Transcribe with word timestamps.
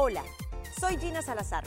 Hola, 0.00 0.22
soy 0.78 0.96
Gina 0.96 1.22
Salazar. 1.22 1.64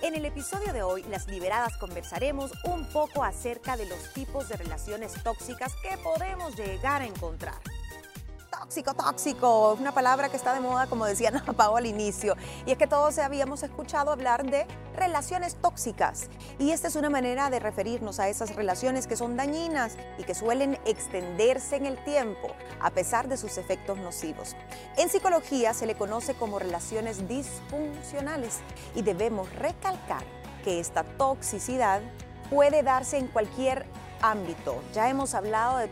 En 0.00 0.14
el 0.14 0.24
episodio 0.24 0.72
de 0.72 0.84
hoy, 0.84 1.02
las 1.10 1.26
liberadas 1.26 1.76
conversaremos 1.76 2.52
un 2.66 2.86
poco 2.92 3.24
acerca 3.24 3.76
de 3.76 3.84
los 3.84 4.12
tipos 4.12 4.48
de 4.48 4.56
relaciones 4.56 5.20
tóxicas 5.24 5.72
que 5.82 5.98
podemos 5.98 6.54
llegar 6.54 7.02
a 7.02 7.06
encontrar 7.06 7.56
tóxico, 8.64 8.94
tóxico, 8.94 9.76
una 9.78 9.92
palabra 9.92 10.30
que 10.30 10.38
está 10.38 10.54
de 10.54 10.60
moda, 10.60 10.86
como 10.86 11.04
decía 11.04 11.28
Ana 11.34 11.44
Pau 11.52 11.76
al 11.76 11.84
inicio. 11.84 12.34
Y 12.64 12.70
es 12.70 12.78
que 12.78 12.86
todos 12.86 13.18
habíamos 13.18 13.62
escuchado 13.62 14.10
hablar 14.10 14.42
de 14.42 14.66
relaciones 14.96 15.56
tóxicas. 15.56 16.30
Y 16.58 16.70
esta 16.70 16.88
es 16.88 16.96
una 16.96 17.10
manera 17.10 17.50
de 17.50 17.58
referirnos 17.58 18.20
a 18.20 18.30
esas 18.30 18.56
relaciones 18.56 19.06
que 19.06 19.16
son 19.16 19.36
dañinas 19.36 19.98
y 20.16 20.24
que 20.24 20.34
suelen 20.34 20.78
extenderse 20.86 21.76
en 21.76 21.84
el 21.84 22.02
tiempo, 22.04 22.48
a 22.80 22.88
pesar 22.88 23.28
de 23.28 23.36
sus 23.36 23.58
efectos 23.58 23.98
nocivos. 23.98 24.56
En 24.96 25.10
psicología 25.10 25.74
se 25.74 25.86
le 25.86 25.94
conoce 25.94 26.32
como 26.32 26.58
relaciones 26.58 27.28
disfuncionales 27.28 28.60
y 28.94 29.02
debemos 29.02 29.52
recalcar 29.56 30.24
que 30.64 30.80
esta 30.80 31.04
toxicidad 31.04 32.00
puede 32.48 32.82
darse 32.82 33.18
en 33.18 33.26
cualquier 33.26 33.84
ámbito. 34.24 34.82
Ya 34.94 35.10
hemos 35.10 35.34
hablado 35.34 35.76
de 35.76 35.88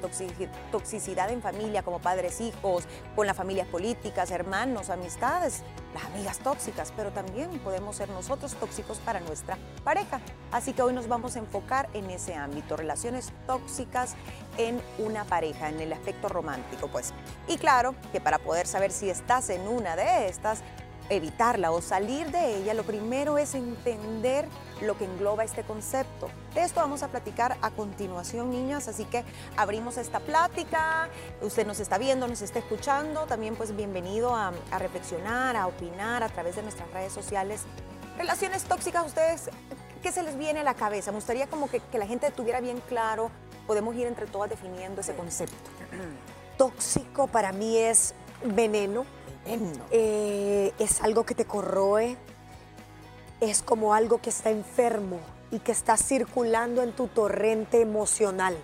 toxicidad 0.70 1.30
en 1.30 1.42
familia, 1.42 1.82
como 1.82 1.98
padres, 1.98 2.40
hijos, 2.40 2.84
con 3.14 3.26
las 3.26 3.36
familias 3.36 3.68
políticas, 3.68 4.30
hermanos, 4.30 4.88
amistades, 4.88 5.62
las 5.92 6.04
amigas 6.06 6.38
tóxicas, 6.38 6.94
pero 6.96 7.10
también 7.10 7.50
podemos 7.58 7.96
ser 7.96 8.08
nosotros 8.08 8.54
tóxicos 8.54 8.98
para 8.98 9.20
nuestra 9.20 9.58
pareja. 9.84 10.20
Así 10.50 10.72
que 10.72 10.80
hoy 10.80 10.94
nos 10.94 11.08
vamos 11.08 11.36
a 11.36 11.40
enfocar 11.40 11.90
en 11.92 12.10
ese 12.10 12.34
ámbito, 12.34 12.74
relaciones 12.76 13.32
tóxicas 13.46 14.14
en 14.56 14.80
una 14.98 15.24
pareja, 15.24 15.68
en 15.68 15.80
el 15.82 15.92
aspecto 15.92 16.30
romántico, 16.30 16.88
pues. 16.88 17.12
Y 17.48 17.58
claro 17.58 17.94
que 18.12 18.20
para 18.22 18.38
poder 18.38 18.66
saber 18.66 18.92
si 18.92 19.10
estás 19.10 19.50
en 19.50 19.68
una 19.68 19.94
de 19.94 20.28
estas, 20.28 20.62
evitarla 21.08 21.70
o 21.70 21.80
salir 21.80 22.30
de 22.30 22.56
ella, 22.56 22.74
lo 22.74 22.84
primero 22.84 23.38
es 23.38 23.54
entender 23.54 24.46
lo 24.80 24.96
que 24.98 25.04
engloba 25.04 25.44
este 25.44 25.62
concepto. 25.62 26.28
De 26.54 26.62
esto 26.62 26.80
vamos 26.80 27.02
a 27.02 27.08
platicar 27.08 27.56
a 27.62 27.70
continuación, 27.70 28.50
niñas, 28.50 28.88
así 28.88 29.04
que 29.04 29.24
abrimos 29.56 29.96
esta 29.96 30.20
plática. 30.20 31.08
Usted 31.40 31.66
nos 31.66 31.80
está 31.80 31.98
viendo, 31.98 32.26
nos 32.28 32.42
está 32.42 32.58
escuchando, 32.58 33.26
también 33.26 33.56
pues 33.56 33.74
bienvenido 33.76 34.34
a, 34.34 34.52
reflexionar, 34.78 35.56
a 35.56 35.66
opinar 35.66 36.22
a 36.22 36.28
través 36.28 36.56
de 36.56 36.62
nuestras 36.62 36.90
redes 36.92 37.12
sociales. 37.12 37.62
Relaciones 38.18 38.64
tóxicas, 38.64 39.06
ustedes, 39.06 39.50
¿qué 40.02 40.12
se 40.12 40.22
les 40.22 40.36
viene 40.36 40.60
a 40.60 40.64
la 40.64 40.74
cabeza? 40.74 41.10
Me 41.12 41.16
gustaría 41.16 41.46
como 41.46 41.70
que, 41.70 41.80
la 41.92 42.06
gente 42.06 42.30
tuviera 42.30 42.60
bien 42.60 42.82
claro, 42.88 43.30
podemos 43.66 43.94
ir 43.94 44.06
entre 44.06 44.26
todas 44.26 44.50
definiendo 44.50 45.00
ese 45.00 45.14
concepto. 45.14 45.70
Tóxico 46.58 47.26
para 47.28 47.52
mí 47.52 47.78
es 47.78 48.14
veneno, 48.44 49.06
eh, 49.46 50.72
es 50.78 51.00
algo 51.02 51.24
que 51.24 51.34
te 51.34 51.44
corroe, 51.44 52.16
es 53.40 53.62
como 53.62 53.94
algo 53.94 54.20
que 54.20 54.30
está 54.30 54.50
enfermo 54.50 55.18
y 55.50 55.58
que 55.58 55.72
está 55.72 55.96
circulando 55.96 56.82
en 56.82 56.92
tu 56.92 57.08
torrente 57.08 57.80
emocional. 57.80 58.56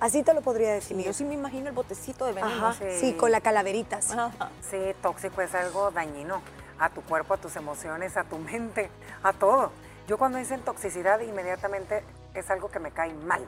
Así 0.00 0.22
te 0.22 0.34
lo 0.34 0.40
podría 0.40 0.72
definir. 0.72 1.06
yo 1.06 1.12
sí 1.12 1.24
me 1.24 1.34
imagino 1.34 1.68
el 1.68 1.74
botecito 1.74 2.24
de 2.24 2.32
veneno. 2.32 2.72
sí. 2.72 3.12
con 3.12 3.30
la 3.30 3.40
calaverita. 3.40 4.00
Sí, 4.02 4.78
tóxico 5.00 5.42
es 5.42 5.54
algo 5.54 5.92
dañino 5.92 6.42
a 6.78 6.88
tu 6.90 7.02
cuerpo, 7.02 7.34
a 7.34 7.36
tus 7.36 7.54
emociones, 7.54 8.16
a 8.16 8.24
tu 8.24 8.38
mente, 8.38 8.90
a 9.22 9.32
todo. 9.32 9.70
Yo 10.08 10.18
cuando 10.18 10.38
dicen 10.38 10.60
toxicidad, 10.62 11.20
inmediatamente 11.20 12.02
es 12.34 12.50
algo 12.50 12.68
que 12.68 12.80
me 12.80 12.90
cae 12.90 13.14
mal. 13.14 13.46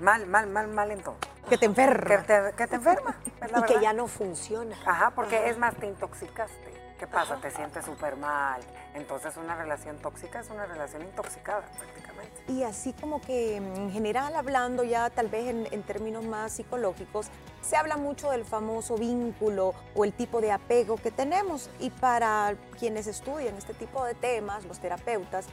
Mal, 0.00 0.26
mal, 0.26 0.48
mal, 0.48 0.68
mal 0.68 0.90
en 0.90 1.02
todo. 1.02 1.16
Que 1.48 1.58
te 1.58 1.66
enferma. 1.66 2.22
Que 2.56 2.66
te, 2.66 2.76
enferma. 2.76 3.16
y 3.58 3.62
que 3.62 3.80
ya 3.80 3.92
no 3.92 4.06
funciona. 4.06 4.76
Ajá, 4.86 5.10
porque 5.10 5.48
es 5.48 5.58
más, 5.58 5.74
te 5.76 5.86
intoxicaste. 5.86 6.72
¿Qué 7.02 7.08
pasa? 7.08 7.36
Te 7.40 7.50
sientes 7.50 7.84
súper 7.84 8.16
mal. 8.16 8.60
Entonces 8.94 9.36
una 9.36 9.56
relación 9.56 9.98
tóxica 9.98 10.38
es 10.38 10.50
una 10.50 10.66
relación 10.66 11.02
intoxicada 11.02 11.62
prácticamente. 11.76 12.44
Y 12.46 12.62
así 12.62 12.92
como 12.92 13.20
que 13.20 13.60
mm, 13.60 13.74
en 13.74 13.90
general 13.90 14.36
hablando 14.36 14.84
ya 14.84 15.10
tal 15.10 15.26
vez 15.26 15.48
en, 15.48 15.66
en, 15.72 15.82
términos 15.82 16.24
más 16.24 16.52
psicológicos, 16.52 17.26
se 17.60 17.76
habla 17.76 17.96
mucho 17.96 18.30
del 18.30 18.44
famoso 18.44 18.96
vínculo 18.96 19.74
o 19.96 20.04
el 20.04 20.12
tipo 20.12 20.40
de 20.40 20.52
apego 20.52 20.96
que 20.96 21.10
tenemos. 21.10 21.70
Y 21.80 21.90
para 21.90 22.54
quienes 22.78 23.08
estudian 23.08 23.56
este 23.56 23.74
tipo 23.74 24.04
de 24.04 24.14
temas, 24.14 24.64
los 24.66 24.78
terapeutas, 24.78 25.46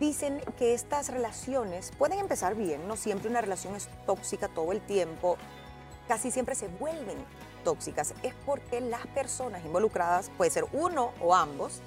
dicen 0.00 0.42
que 0.58 0.74
estas 0.74 1.08
relaciones 1.08 1.92
pueden 1.98 2.18
empezar 2.18 2.54
bien, 2.54 2.86
no 2.88 2.96
siempre 2.96 3.28
una 3.28 3.40
relación 3.40 3.74
es 3.74 3.88
tóxica 4.06 4.48
todo 4.48 4.72
el 4.72 4.80
tiempo, 4.80 5.36
casi 6.08 6.30
siempre 6.30 6.54
se 6.54 6.68
vuelven 6.68 7.16
tóxicas. 7.64 8.14
Es 8.22 8.34
porque 8.44 8.80
las 8.80 9.06
personas 9.08 9.64
involucradas, 9.64 10.30
puede 10.36 10.50
ser 10.50 10.66
uno 10.72 11.12
o 11.20 11.34
ambos, 11.34 11.80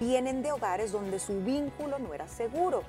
vienen 0.00 0.42
de 0.42 0.52
hogares 0.52 0.92
donde 0.92 1.18
su 1.20 1.40
vínculo 1.42 1.98
no 1.98 2.14
era 2.14 2.26
seguro. 2.26 2.82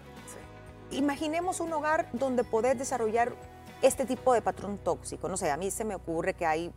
Imaginemos 0.91 1.59
un 1.59 1.71
hogar 1.71 2.09
donde 2.13 2.43
podés 2.43 2.77
desarrollar 2.77 3.33
este 3.81 4.05
tipo 4.05 4.33
de 4.33 4.41
patrón 4.41 4.77
tóxico. 4.77 5.29
No 5.29 5.37
sé, 5.37 5.49
a 5.51 5.57
mí 5.57 5.71
se 5.71 5.85
me 5.85 5.95
ocurre 5.95 6.33
que 6.33 6.45
hay 6.45 6.73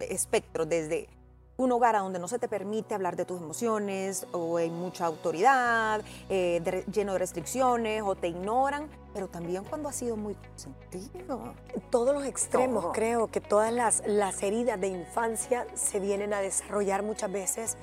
espectros 0.00 0.68
desde 0.68 1.08
un 1.56 1.72
hogar 1.72 1.94
a 1.96 2.00
donde 2.00 2.18
no 2.18 2.28
se 2.28 2.38
te 2.38 2.48
permite 2.48 2.94
hablar 2.94 3.16
de 3.16 3.24
tus 3.24 3.40
emociones 3.40 4.26
o 4.32 4.56
hay 4.56 4.70
mucha 4.70 5.06
autoridad, 5.06 6.02
eh, 6.28 6.84
lleno 6.92 7.12
de 7.12 7.18
restricciones 7.18 8.02
o 8.02 8.14
te 8.16 8.28
ignoran, 8.28 8.88
pero 9.12 9.28
también 9.28 9.64
cuando 9.64 9.88
ha 9.88 9.92
sido 9.92 10.16
muy 10.16 10.34
consentido. 10.34 11.54
Todos 11.90 12.14
los 12.14 12.24
extremos, 12.24 12.86
creo 12.92 13.28
que 13.28 13.40
todas 13.40 13.72
las, 13.72 14.02
las 14.06 14.42
heridas 14.42 14.80
de 14.80 14.88
infancia 14.88 15.66
se 15.74 16.00
vienen 16.00 16.34
a 16.34 16.40
desarrollar 16.40 17.02
muchas 17.02 17.30
veces 17.30 17.76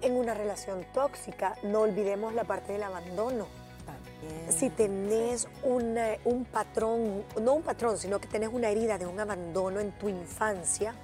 en 0.00 0.16
una 0.16 0.34
relación 0.34 0.86
tóxica. 0.94 1.56
No 1.64 1.80
olvidemos 1.80 2.34
la 2.34 2.44
parte 2.44 2.72
del 2.72 2.84
abandono. 2.84 3.46
Si 4.48 4.70
tenés 4.70 5.46
un 5.62 6.44
patrón, 6.50 7.24
no 7.40 7.54
un 7.54 7.62
patrón, 7.62 7.96
sino 7.98 8.18
que 8.18 8.26
tenés 8.26 8.50
una 8.52 8.68
herida 8.68 8.98
de 8.98 9.06
un 9.06 9.18
abandono 9.20 9.78
en 9.78 9.92
tu 9.92 10.08
infancia, 10.08 10.94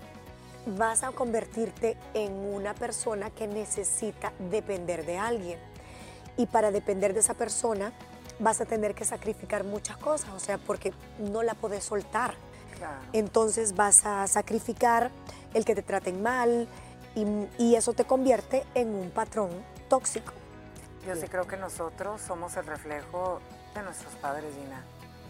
vas 0.66 1.02
a 1.02 1.12
convertirte 1.12 1.96
en 2.14 2.32
una 2.32 2.74
persona 2.74 3.30
que 3.30 3.46
necesita 3.46 4.32
depender 4.50 5.04
de 5.04 5.18
alguien. 5.18 5.58
Y 6.36 6.46
para 6.46 6.70
depender 6.70 7.14
de 7.14 7.20
esa 7.20 7.34
persona 7.34 7.92
vas 8.38 8.60
a 8.60 8.64
tener 8.64 8.94
que 8.94 9.04
sacrificar 9.04 9.64
muchas 9.64 9.96
cosas, 9.96 10.30
o 10.30 10.40
sea, 10.40 10.58
porque 10.58 10.92
no 11.18 11.42
la 11.42 11.54
puedes 11.54 11.84
soltar. 11.84 12.34
Entonces 13.12 13.74
vas 13.76 14.04
a 14.04 14.26
sacrificar 14.26 15.10
el 15.54 15.64
que 15.64 15.74
te 15.74 15.82
traten 15.82 16.22
mal 16.22 16.68
y, 17.14 17.24
y 17.56 17.76
eso 17.76 17.92
te 17.92 18.04
convierte 18.04 18.64
en 18.74 18.94
un 18.94 19.10
patrón 19.10 19.50
tóxico. 19.88 20.32
Yo 21.06 21.14
sí 21.14 21.26
creo 21.28 21.46
que 21.46 21.56
nosotros 21.56 22.20
somos 22.20 22.56
el 22.56 22.66
reflejo 22.66 23.40
de 23.74 23.82
nuestros 23.82 24.14
padres, 24.16 24.52
Gina, 24.54 24.84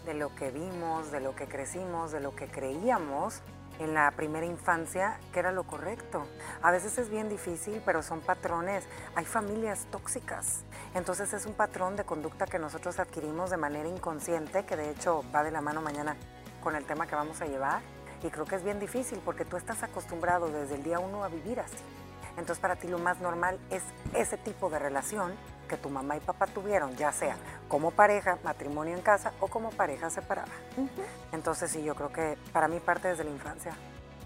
de 0.05 0.15
lo 0.15 0.33
que 0.35 0.49
vimos, 0.51 1.11
de 1.11 1.19
lo 1.19 1.35
que 1.35 1.47
crecimos, 1.47 2.11
de 2.11 2.19
lo 2.19 2.35
que 2.35 2.47
creíamos 2.47 3.41
en 3.79 3.93
la 3.93 4.11
primera 4.11 4.45
infancia 4.45 5.19
que 5.33 5.39
era 5.39 5.51
lo 5.51 5.63
correcto. 5.63 6.25
A 6.61 6.71
veces 6.71 6.97
es 6.97 7.09
bien 7.09 7.29
difícil, 7.29 7.81
pero 7.85 8.03
son 8.03 8.21
patrones. 8.21 8.85
Hay 9.15 9.25
familias 9.25 9.87
tóxicas. 9.91 10.63
Entonces 10.93 11.33
es 11.33 11.45
un 11.45 11.53
patrón 11.53 11.95
de 11.95 12.03
conducta 12.03 12.45
que 12.45 12.59
nosotros 12.59 12.99
adquirimos 12.99 13.49
de 13.49 13.57
manera 13.57 13.89
inconsciente, 13.89 14.65
que 14.65 14.75
de 14.75 14.89
hecho 14.91 15.23
va 15.33 15.43
de 15.43 15.51
la 15.51 15.61
mano 15.61 15.81
mañana 15.81 16.15
con 16.63 16.75
el 16.75 16.85
tema 16.85 17.07
que 17.07 17.15
vamos 17.15 17.41
a 17.41 17.45
llevar. 17.45 17.81
Y 18.23 18.29
creo 18.29 18.45
que 18.45 18.55
es 18.55 18.63
bien 18.63 18.79
difícil 18.79 19.21
porque 19.23 19.45
tú 19.45 19.57
estás 19.57 19.83
acostumbrado 19.83 20.47
desde 20.47 20.75
el 20.75 20.83
día 20.83 20.99
uno 20.99 21.23
a 21.23 21.27
vivir 21.27 21.59
así. 21.59 21.77
Entonces 22.37 22.59
para 22.59 22.75
ti 22.75 22.87
lo 22.87 22.99
más 22.99 23.19
normal 23.19 23.59
es 23.69 23.83
ese 24.13 24.37
tipo 24.37 24.69
de 24.69 24.79
relación 24.79 25.33
que 25.65 25.77
tu 25.77 25.89
mamá 25.89 26.17
y 26.17 26.19
papá 26.19 26.47
tuvieron, 26.47 26.95
ya 26.95 27.11
sea 27.11 27.37
como 27.67 27.91
pareja, 27.91 28.37
matrimonio 28.43 28.95
en 28.95 29.01
casa 29.01 29.33
o 29.39 29.47
como 29.47 29.71
pareja 29.71 30.09
separada. 30.09 30.51
Entonces 31.31 31.71
sí, 31.71 31.83
yo 31.83 31.95
creo 31.95 32.11
que 32.11 32.37
para 32.51 32.67
mí 32.67 32.79
parte 32.79 33.07
desde 33.07 33.23
la 33.23 33.31
infancia. 33.31 33.75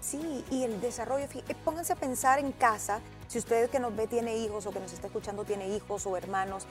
Sí, 0.00 0.44
y 0.50 0.64
el 0.64 0.80
desarrollo, 0.80 1.26
eh, 1.26 1.54
pónganse 1.64 1.92
a 1.92 1.96
pensar 1.96 2.38
en 2.38 2.52
casa, 2.52 3.00
si 3.28 3.38
usted 3.38 3.68
que 3.68 3.78
nos 3.78 3.94
ve 3.94 4.06
tiene 4.06 4.38
hijos 4.38 4.66
o 4.66 4.70
que 4.70 4.80
nos 4.80 4.92
está 4.92 5.08
escuchando 5.08 5.44
tiene 5.44 5.68
hijos 5.68 6.06
o 6.06 6.16
hermanos 6.16 6.66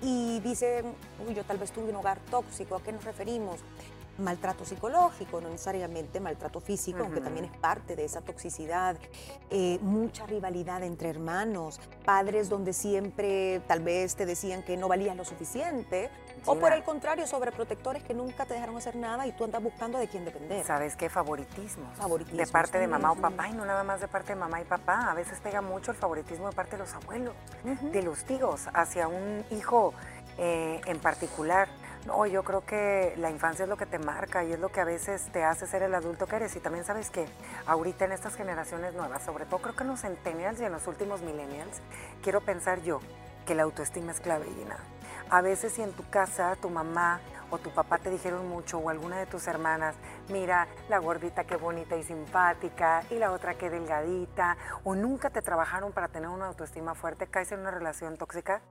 y 0.00 0.40
dice, 0.40 0.82
uy, 1.26 1.34
yo 1.34 1.44
tal 1.44 1.58
vez 1.58 1.72
tuve 1.72 1.90
un 1.90 1.96
hogar 1.96 2.18
tóxico, 2.30 2.76
¿a 2.76 2.82
qué 2.82 2.92
nos 2.92 3.04
referimos? 3.04 3.60
Maltrato 4.20 4.64
psicológico, 4.64 5.40
no 5.40 5.48
necesariamente 5.48 6.20
maltrato 6.20 6.60
físico, 6.60 7.00
aunque 7.02 7.20
también 7.20 7.46
es 7.46 7.56
parte 7.58 7.96
de 7.96 8.04
esa 8.04 8.20
toxicidad, 8.20 8.96
eh, 9.50 9.78
mucha 9.82 10.26
rivalidad 10.26 10.82
entre 10.82 11.08
hermanos, 11.08 11.80
padres 12.04 12.48
donde 12.48 12.72
siempre 12.72 13.60
tal 13.66 13.80
vez 13.80 14.16
te 14.16 14.26
decían 14.26 14.62
que 14.62 14.76
no 14.76 14.88
valías 14.88 15.16
lo 15.16 15.24
suficiente, 15.24 16.10
o 16.46 16.56
por 16.56 16.72
el 16.72 16.82
contrario, 16.82 17.26
sobreprotectores 17.26 18.02
que 18.02 18.14
nunca 18.14 18.46
te 18.46 18.54
dejaron 18.54 18.76
hacer 18.76 18.96
nada 18.96 19.26
y 19.26 19.32
tú 19.32 19.44
andas 19.44 19.62
buscando 19.62 19.98
de 19.98 20.08
quién 20.08 20.24
depender. 20.24 20.64
¿Sabes 20.64 20.96
qué? 20.96 21.10
Favoritismo. 21.10 21.90
Favoritismo. 21.94 22.38
De 22.38 22.46
parte 22.46 22.78
de 22.78 22.86
mamá 22.86 23.12
o 23.12 23.16
papá 23.16 23.48
y 23.48 23.52
no 23.52 23.64
nada 23.64 23.84
más 23.84 24.00
de 24.00 24.08
parte 24.08 24.34
de 24.34 24.36
mamá 24.36 24.60
y 24.60 24.64
papá. 24.64 25.10
A 25.10 25.14
veces 25.14 25.38
pega 25.40 25.60
mucho 25.60 25.90
el 25.90 25.96
favoritismo 25.96 26.48
de 26.48 26.54
parte 26.54 26.72
de 26.72 26.78
los 26.78 26.94
abuelos, 26.94 27.34
de 27.64 28.02
los 28.02 28.24
tíos, 28.24 28.68
hacia 28.72 29.08
un 29.08 29.44
hijo 29.50 29.92
eh, 30.38 30.80
en 30.86 30.98
particular. 30.98 31.68
No, 32.06 32.24
yo 32.26 32.42
creo 32.42 32.64
que 32.64 33.14
la 33.18 33.30
infancia 33.30 33.64
es 33.64 33.68
lo 33.68 33.76
que 33.76 33.86
te 33.86 33.98
marca 33.98 34.42
y 34.42 34.52
es 34.52 34.58
lo 34.58 34.70
que 34.70 34.80
a 34.80 34.84
veces 34.84 35.30
te 35.32 35.44
hace 35.44 35.66
ser 35.66 35.82
el 35.82 35.94
adulto 35.94 36.26
que 36.26 36.36
eres. 36.36 36.56
Y 36.56 36.60
también 36.60 36.84
sabes 36.84 37.10
que 37.10 37.26
ahorita 37.66 38.06
en 38.06 38.12
estas 38.12 38.36
generaciones 38.36 38.94
nuevas, 38.94 39.22
sobre 39.22 39.44
todo 39.44 39.60
creo 39.60 39.76
que 39.76 39.82
en 39.82 39.90
los 39.90 40.00
centennials 40.00 40.60
y 40.60 40.64
en 40.64 40.72
los 40.72 40.86
últimos 40.86 41.20
millennials, 41.20 41.80
quiero 42.22 42.40
pensar 42.40 42.80
yo 42.82 43.00
que 43.46 43.54
la 43.54 43.64
autoestima 43.64 44.12
es 44.12 44.20
clave, 44.20 44.46
Gina. 44.46 44.78
A 45.28 45.42
veces 45.42 45.74
si 45.74 45.82
en 45.82 45.92
tu 45.92 46.08
casa 46.08 46.56
tu 46.56 46.70
mamá 46.70 47.20
o 47.50 47.58
tu 47.58 47.70
papá 47.70 47.98
te 47.98 48.10
dijeron 48.10 48.48
mucho 48.48 48.78
o 48.78 48.88
alguna 48.88 49.18
de 49.18 49.26
tus 49.26 49.46
hermanas, 49.46 49.94
mira, 50.28 50.68
la 50.88 50.98
gordita 50.98 51.44
qué 51.44 51.56
bonita 51.56 51.96
y 51.96 52.02
simpática 52.02 53.02
y 53.10 53.16
la 53.16 53.32
otra 53.32 53.54
qué 53.54 53.70
delgadita, 53.70 54.56
o 54.84 54.94
nunca 54.94 55.30
te 55.30 55.42
trabajaron 55.42 55.92
para 55.92 56.08
tener 56.08 56.28
una 56.28 56.46
autoestima 56.46 56.94
fuerte, 56.94 57.26
caes 57.26 57.52
en 57.52 57.60
una 57.60 57.70
relación 57.70 58.16
tóxica, 58.16 58.62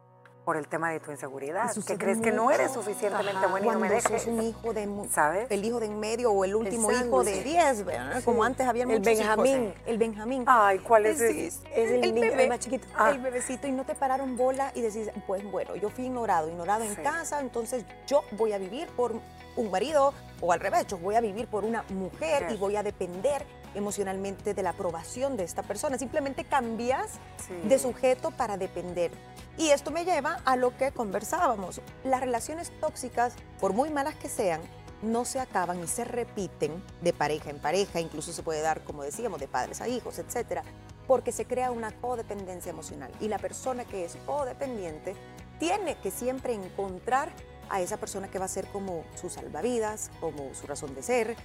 por 0.45 0.57
el 0.57 0.67
tema 0.67 0.91
de 0.91 0.99
tu 0.99 1.11
inseguridad, 1.11 1.71
que 1.85 1.97
crees 1.97 2.19
que 2.19 2.31
no 2.31 2.51
eres 2.51 2.71
suficientemente 2.71 3.47
bueno 3.47 3.67
y 3.67 3.73
no 3.73 3.79
me 3.79 3.89
dejes. 3.89 4.25
un 4.25 4.41
hijo 4.41 4.73
de, 4.73 4.89
¿sabes? 5.11 5.49
El 5.49 5.63
hijo 5.63 5.79
de 5.79 5.85
en 5.85 5.99
medio 5.99 6.31
o 6.31 6.45
el 6.45 6.55
último 6.55 6.91
hijo 6.91 7.23
de 7.23 7.43
10, 7.43 7.85
como 8.25 8.43
antes 8.43 8.67
había 8.67 8.83
El 8.83 8.99
Benjamín. 8.99 9.73
El 9.85 9.97
Benjamín. 9.97 10.43
Ay, 10.47 10.79
¿cuál 10.79 11.05
es 11.05 11.19
Es 11.21 11.61
el, 11.73 12.13
bebé, 12.13 12.47
más 12.47 12.59
chiquito. 12.59 12.85
El 12.87 12.93
ah. 12.97 13.17
bebecito 13.21 13.67
y 13.67 13.71
no 13.71 13.85
te 13.85 13.95
pararon 13.95 14.37
bola 14.37 14.71
y 14.75 14.81
decís, 14.81 15.09
pues 15.27 15.43
bueno, 15.51 15.75
yo 15.75 15.89
fui 15.89 16.05
ignorado, 16.05 16.47
ignorado 16.49 16.83
en 16.83 16.95
casa, 16.95 17.39
entonces 17.39 17.85
yo 18.07 18.23
voy 18.31 18.53
a 18.53 18.57
vivir 18.57 18.87
por 18.95 19.13
un 19.55 19.71
marido 19.71 20.13
o 20.41 20.53
al 20.53 20.59
revés, 20.59 20.87
yo 20.87 20.97
voy 20.97 21.15
a 21.15 21.21
vivir 21.21 21.47
por 21.47 21.65
una 21.65 21.83
mujer 21.89 22.47
y 22.49 22.57
voy 22.57 22.75
a 22.75 22.83
depender 22.83 23.45
emocionalmente 23.75 24.53
de 24.53 24.63
la 24.63 24.71
aprobación 24.71 25.37
de 25.37 25.43
esta 25.43 25.63
persona. 25.63 25.97
Simplemente 25.97 26.43
cambias 26.43 27.19
de 27.63 27.79
sujeto 27.79 28.31
para 28.31 28.57
depender. 28.57 29.11
Y 29.57 29.69
esto 29.69 29.91
me 29.91 30.05
lleva 30.05 30.39
a 30.45 30.55
lo 30.55 30.75
que 30.77 30.91
conversábamos. 30.91 31.81
Las 32.03 32.21
relaciones 32.21 32.71
tóxicas, 32.79 33.33
por 33.59 33.73
muy 33.73 33.89
malas 33.89 34.15
que 34.15 34.29
sean, 34.29 34.61
no 35.01 35.25
se 35.25 35.39
acaban 35.39 35.81
y 35.83 35.87
se 35.87 36.03
repiten 36.03 36.83
de 37.01 37.13
pareja 37.13 37.49
en 37.49 37.59
pareja, 37.59 37.99
incluso 37.99 38.33
se 38.33 38.43
puede 38.43 38.61
dar, 38.61 38.83
como 38.83 39.03
decíamos, 39.03 39.39
de 39.39 39.47
padres 39.47 39.81
a 39.81 39.87
hijos, 39.87 40.19
etcétera, 40.19 40.63
porque 41.07 41.31
se 41.31 41.45
crea 41.45 41.71
una 41.71 41.91
codependencia 41.91 42.69
emocional. 42.69 43.11
Y 43.19 43.27
la 43.27 43.39
persona 43.39 43.85
que 43.85 44.05
es 44.05 44.17
codependiente 44.25 45.15
tiene 45.57 45.97
que 45.97 46.11
siempre 46.11 46.53
encontrar 46.53 47.31
a 47.69 47.81
esa 47.81 47.97
persona 47.97 48.29
que 48.29 48.39
va 48.39 48.45
a 48.45 48.49
ser 48.49 48.67
como 48.67 49.03
su 49.19 49.29
salvavidas, 49.29 50.11
como 50.19 50.53
su 50.53 50.67
razón 50.67 50.95
de 50.95 51.03
ser, 51.03 51.35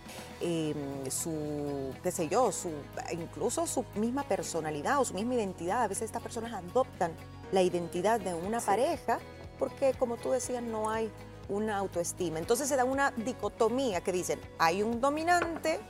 em, 0.41 1.11
su, 1.11 1.93
qué 2.03 2.11
sé 2.11 2.29
yo, 2.29 2.53
su, 2.53 2.71
incluso 3.13 3.67
su 3.67 3.85
misma 3.95 4.23
personalidad 4.25 5.01
o 5.01 5.05
su 5.05 5.15
misma 5.15 5.35
identidad. 5.35 5.83
A 5.83 5.89
veces 5.89 6.05
estas 6.05 6.23
personas 6.23 6.53
adoptan 6.53 7.13
la 7.53 7.63
identidad 7.63 8.21
de 8.21 8.35
una 8.35 8.61
pareja 8.61 9.19
porque, 9.59 9.95
como 9.99 10.17
tú 10.17 10.31
decías, 10.31 10.63
no 10.63 10.91
hay 10.91 11.11
una 11.49 11.77
autoestima. 11.77 12.39
Entonces 12.39 12.69
se 12.69 12.77
da 12.77 12.85
una 12.85 13.11
dicotomía 13.13 14.01
que 14.01 14.13
dicen, 14.13 14.41
hay 14.59 14.83
un 14.83 15.01
dominante, 15.01 15.81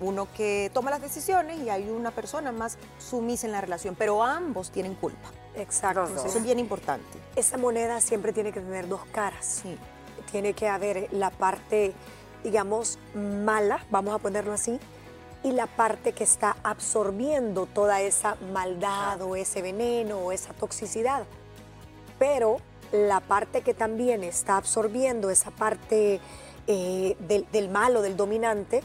uno 0.00 0.28
que 0.36 0.70
toma 0.72 0.90
las 0.90 1.00
decisiones 1.00 1.58
y 1.60 1.70
hay 1.70 1.88
una 1.90 2.10
persona 2.10 2.52
más 2.52 2.78
sumisa 2.98 3.46
en 3.46 3.52
la 3.52 3.60
relación, 3.60 3.94
pero 3.96 4.22
ambos 4.22 4.70
tienen 4.70 4.94
culpa. 4.94 5.30
Exacto. 5.56 6.06
Eso 6.24 6.38
es 6.38 6.42
bien 6.42 6.58
importante. 6.58 7.18
Esa 7.36 7.56
moneda 7.56 8.00
siempre 8.00 8.32
tiene 8.32 8.52
que 8.52 8.60
tener 8.60 8.88
dos 8.88 9.04
caras. 9.12 9.60
Sí. 9.62 9.76
Tiene 10.30 10.52
que 10.52 10.68
haber 10.68 11.08
la 11.12 11.30
parte, 11.30 11.94
digamos, 12.44 12.98
mala, 13.14 13.84
vamos 13.90 14.14
a 14.14 14.18
ponerlo 14.18 14.52
así, 14.52 14.78
y 15.42 15.52
la 15.52 15.66
parte 15.66 16.12
que 16.12 16.24
está 16.24 16.56
absorbiendo 16.62 17.66
toda 17.66 18.00
esa 18.00 18.36
maldad 18.52 19.20
o 19.22 19.36
ese 19.36 19.62
veneno 19.62 20.18
o 20.18 20.32
esa 20.32 20.52
toxicidad. 20.52 21.24
Pero 22.18 22.58
la 22.92 23.20
parte 23.20 23.62
que 23.62 23.74
también 23.74 24.24
está 24.24 24.56
absorbiendo 24.56 25.30
esa 25.30 25.50
parte 25.50 26.20
eh, 26.66 27.16
del, 27.20 27.46
del 27.50 27.68
malo, 27.68 28.02
del 28.02 28.16
dominante, 28.16 28.82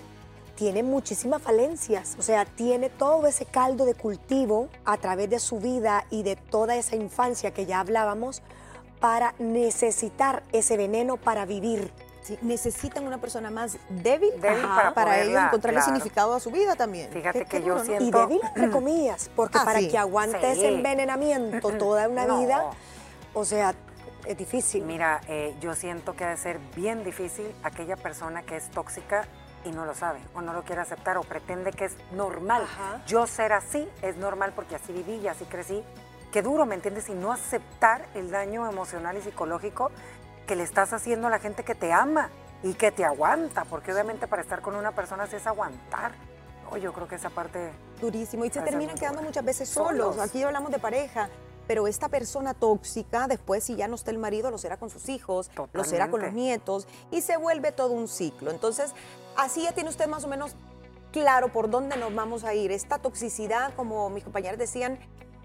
tiene 0.56 0.84
muchísimas 0.84 1.42
falencias, 1.42 2.16
o 2.20 2.22
sea, 2.22 2.46
tiene 2.46 2.90
todo 2.90 3.26
ese 3.28 3.46
caldo 3.46 3.86
de 3.86 3.96
cultivo 3.96 4.70
a 4.86 4.98
través 4.98 5.30
de 5.30 5.40
su 5.40 5.60
vida 5.60 6.06
y 6.10 6.24
de 6.24 6.36
toda 6.36 6.76
esa 6.76 6.96
infancia 6.96 7.52
que 7.52 7.66
ya 7.66 7.80
hablábamos 7.80 8.42
para 9.00 9.34
necesitar 9.40 10.44
ese 10.52 10.78
veneno 10.78 11.18
para 11.18 11.46
vivir. 11.46 11.92
necesitan 12.42 13.06
una 13.06 13.18
persona 13.18 13.52
más 13.52 13.78
débil, 13.90 14.32
para, 14.40 14.94
para 14.94 15.22
ello 15.22 15.38
encontrarle 15.38 15.82
significado 15.82 16.34
a 16.34 16.40
su 16.40 16.52
vida 16.52 16.76
también. 16.78 17.12
Fíjate 17.12 17.46
que 17.46 17.62
yo 17.62 17.84
siento... 17.84 18.06
Y 18.06 18.12
débil, 18.12 18.40
entre 18.56 18.70
comillas, 18.70 19.30
porque 19.36 19.58
ah, 19.58 19.66
para 19.66 19.80
que 19.80 19.98
aguante 19.98 20.52
ese 20.52 20.70
envenenamiento 20.70 21.72
toda 21.78 22.08
una 22.08 22.26
vida, 22.38 22.72
o 23.34 23.44
sea, 23.44 23.76
es 24.26 24.38
difícil. 24.38 24.86
Mira, 24.86 25.20
eh, 25.28 25.54
yo 25.60 25.76
siento 25.76 26.16
que 26.16 26.24
ha 26.24 26.30
de 26.30 26.38
ser 26.38 26.60
bien 26.76 27.04
difícil 27.04 27.46
aquella 27.64 27.98
persona 27.98 28.44
que 28.44 28.56
es 28.56 28.70
tóxica 28.70 29.28
y 29.66 29.72
no 29.72 29.86
lo 29.86 29.94
sabe 29.94 30.20
o 30.34 30.42
no 30.42 30.54
lo 30.54 30.64
quiere 30.64 30.82
aceptar 30.82 31.18
o 31.18 31.22
pretende 31.22 31.72
que 31.72 31.86
es 31.86 31.98
normal. 32.12 32.66
Yo 33.08 33.28
ser 33.28 33.54
así 33.54 33.88
es 34.02 34.18
normal 34.18 34.54
porque 34.56 34.76
así 34.76 34.94
viví 34.94 35.16
y 35.16 35.28
así 35.28 35.46
crecí. 35.46 35.84
Qué 36.32 36.42
duro, 36.42 36.66
¿me 36.66 36.76
entiendes? 36.76 37.10
Y 37.10 37.14
no 37.14 37.32
aceptar 37.32 38.06
el 38.16 38.32
daño 38.32 38.68
emocional 38.70 39.18
y 39.18 39.22
psicológico 39.22 39.92
que 40.48 40.56
le 40.56 40.64
estás 40.64 40.94
haciendo 40.94 41.28
a 41.28 41.30
la 41.30 41.40
gente 41.40 41.64
que 41.64 41.76
te 41.76 41.94
ama 41.94 42.30
y 42.64 42.74
que 42.74 42.92
te 42.92 43.06
aguanta, 43.06 43.66
porque 43.66 43.94
obviamente 43.94 44.28
para 44.28 44.42
estar 44.42 44.62
con 44.62 44.76
una 44.76 44.92
persona 44.92 45.24
así 45.24 45.36
es 45.36 45.46
aguantar. 45.48 46.14
Oh, 46.72 46.78
yo 46.78 46.94
creo 46.94 47.08
que 47.08 47.16
esa 47.16 47.30
parte... 47.30 47.72
Durísimo. 48.02 48.46
Y 48.46 48.50
se 48.50 48.62
terminan 48.62 48.98
quedando 48.98 49.22
muchas 49.22 49.46
veces 49.46 49.70
solos. 49.70 50.18
Aquí 50.20 50.42
hablamos 50.44 50.72
de 50.72 50.80
pareja 50.80 51.30
pero 51.68 51.88
esta 51.88 52.10
persona 52.10 52.54
tóxica, 52.54 53.28
después 53.28 53.64
si 53.64 53.76
ya 53.76 53.88
no 53.88 53.96
está 53.96 54.12
el 54.12 54.18
marido, 54.18 54.52
lo 54.52 54.58
será 54.58 54.78
con 54.78 54.90
sus 54.90 55.10
hijos, 55.10 55.50
lo 55.72 55.84
será 55.84 56.10
con 56.10 56.22
los 56.22 56.34
nietos, 56.34 56.88
y 57.12 57.22
se 57.22 57.38
vuelve 57.38 57.72
todo 57.72 57.92
un 57.92 58.08
ciclo. 58.08 58.52
Entonces, 58.52 58.94
así 59.36 59.64
ya 59.64 59.72
tiene 59.74 59.90
usted 59.90 60.08
más 60.08 60.24
o 60.24 60.28
menos 60.28 60.56
claro 61.12 61.50
por 61.54 61.70
dónde 61.70 61.96
nos 61.96 62.14
vamos 62.14 62.44
a 62.44 62.54
ir. 62.54 62.72
Esta 62.72 62.98
toxicidad, 62.98 63.74
como 63.76 64.10
mis 64.10 64.24
compañeros 64.24 64.58
decían, 64.58 65.00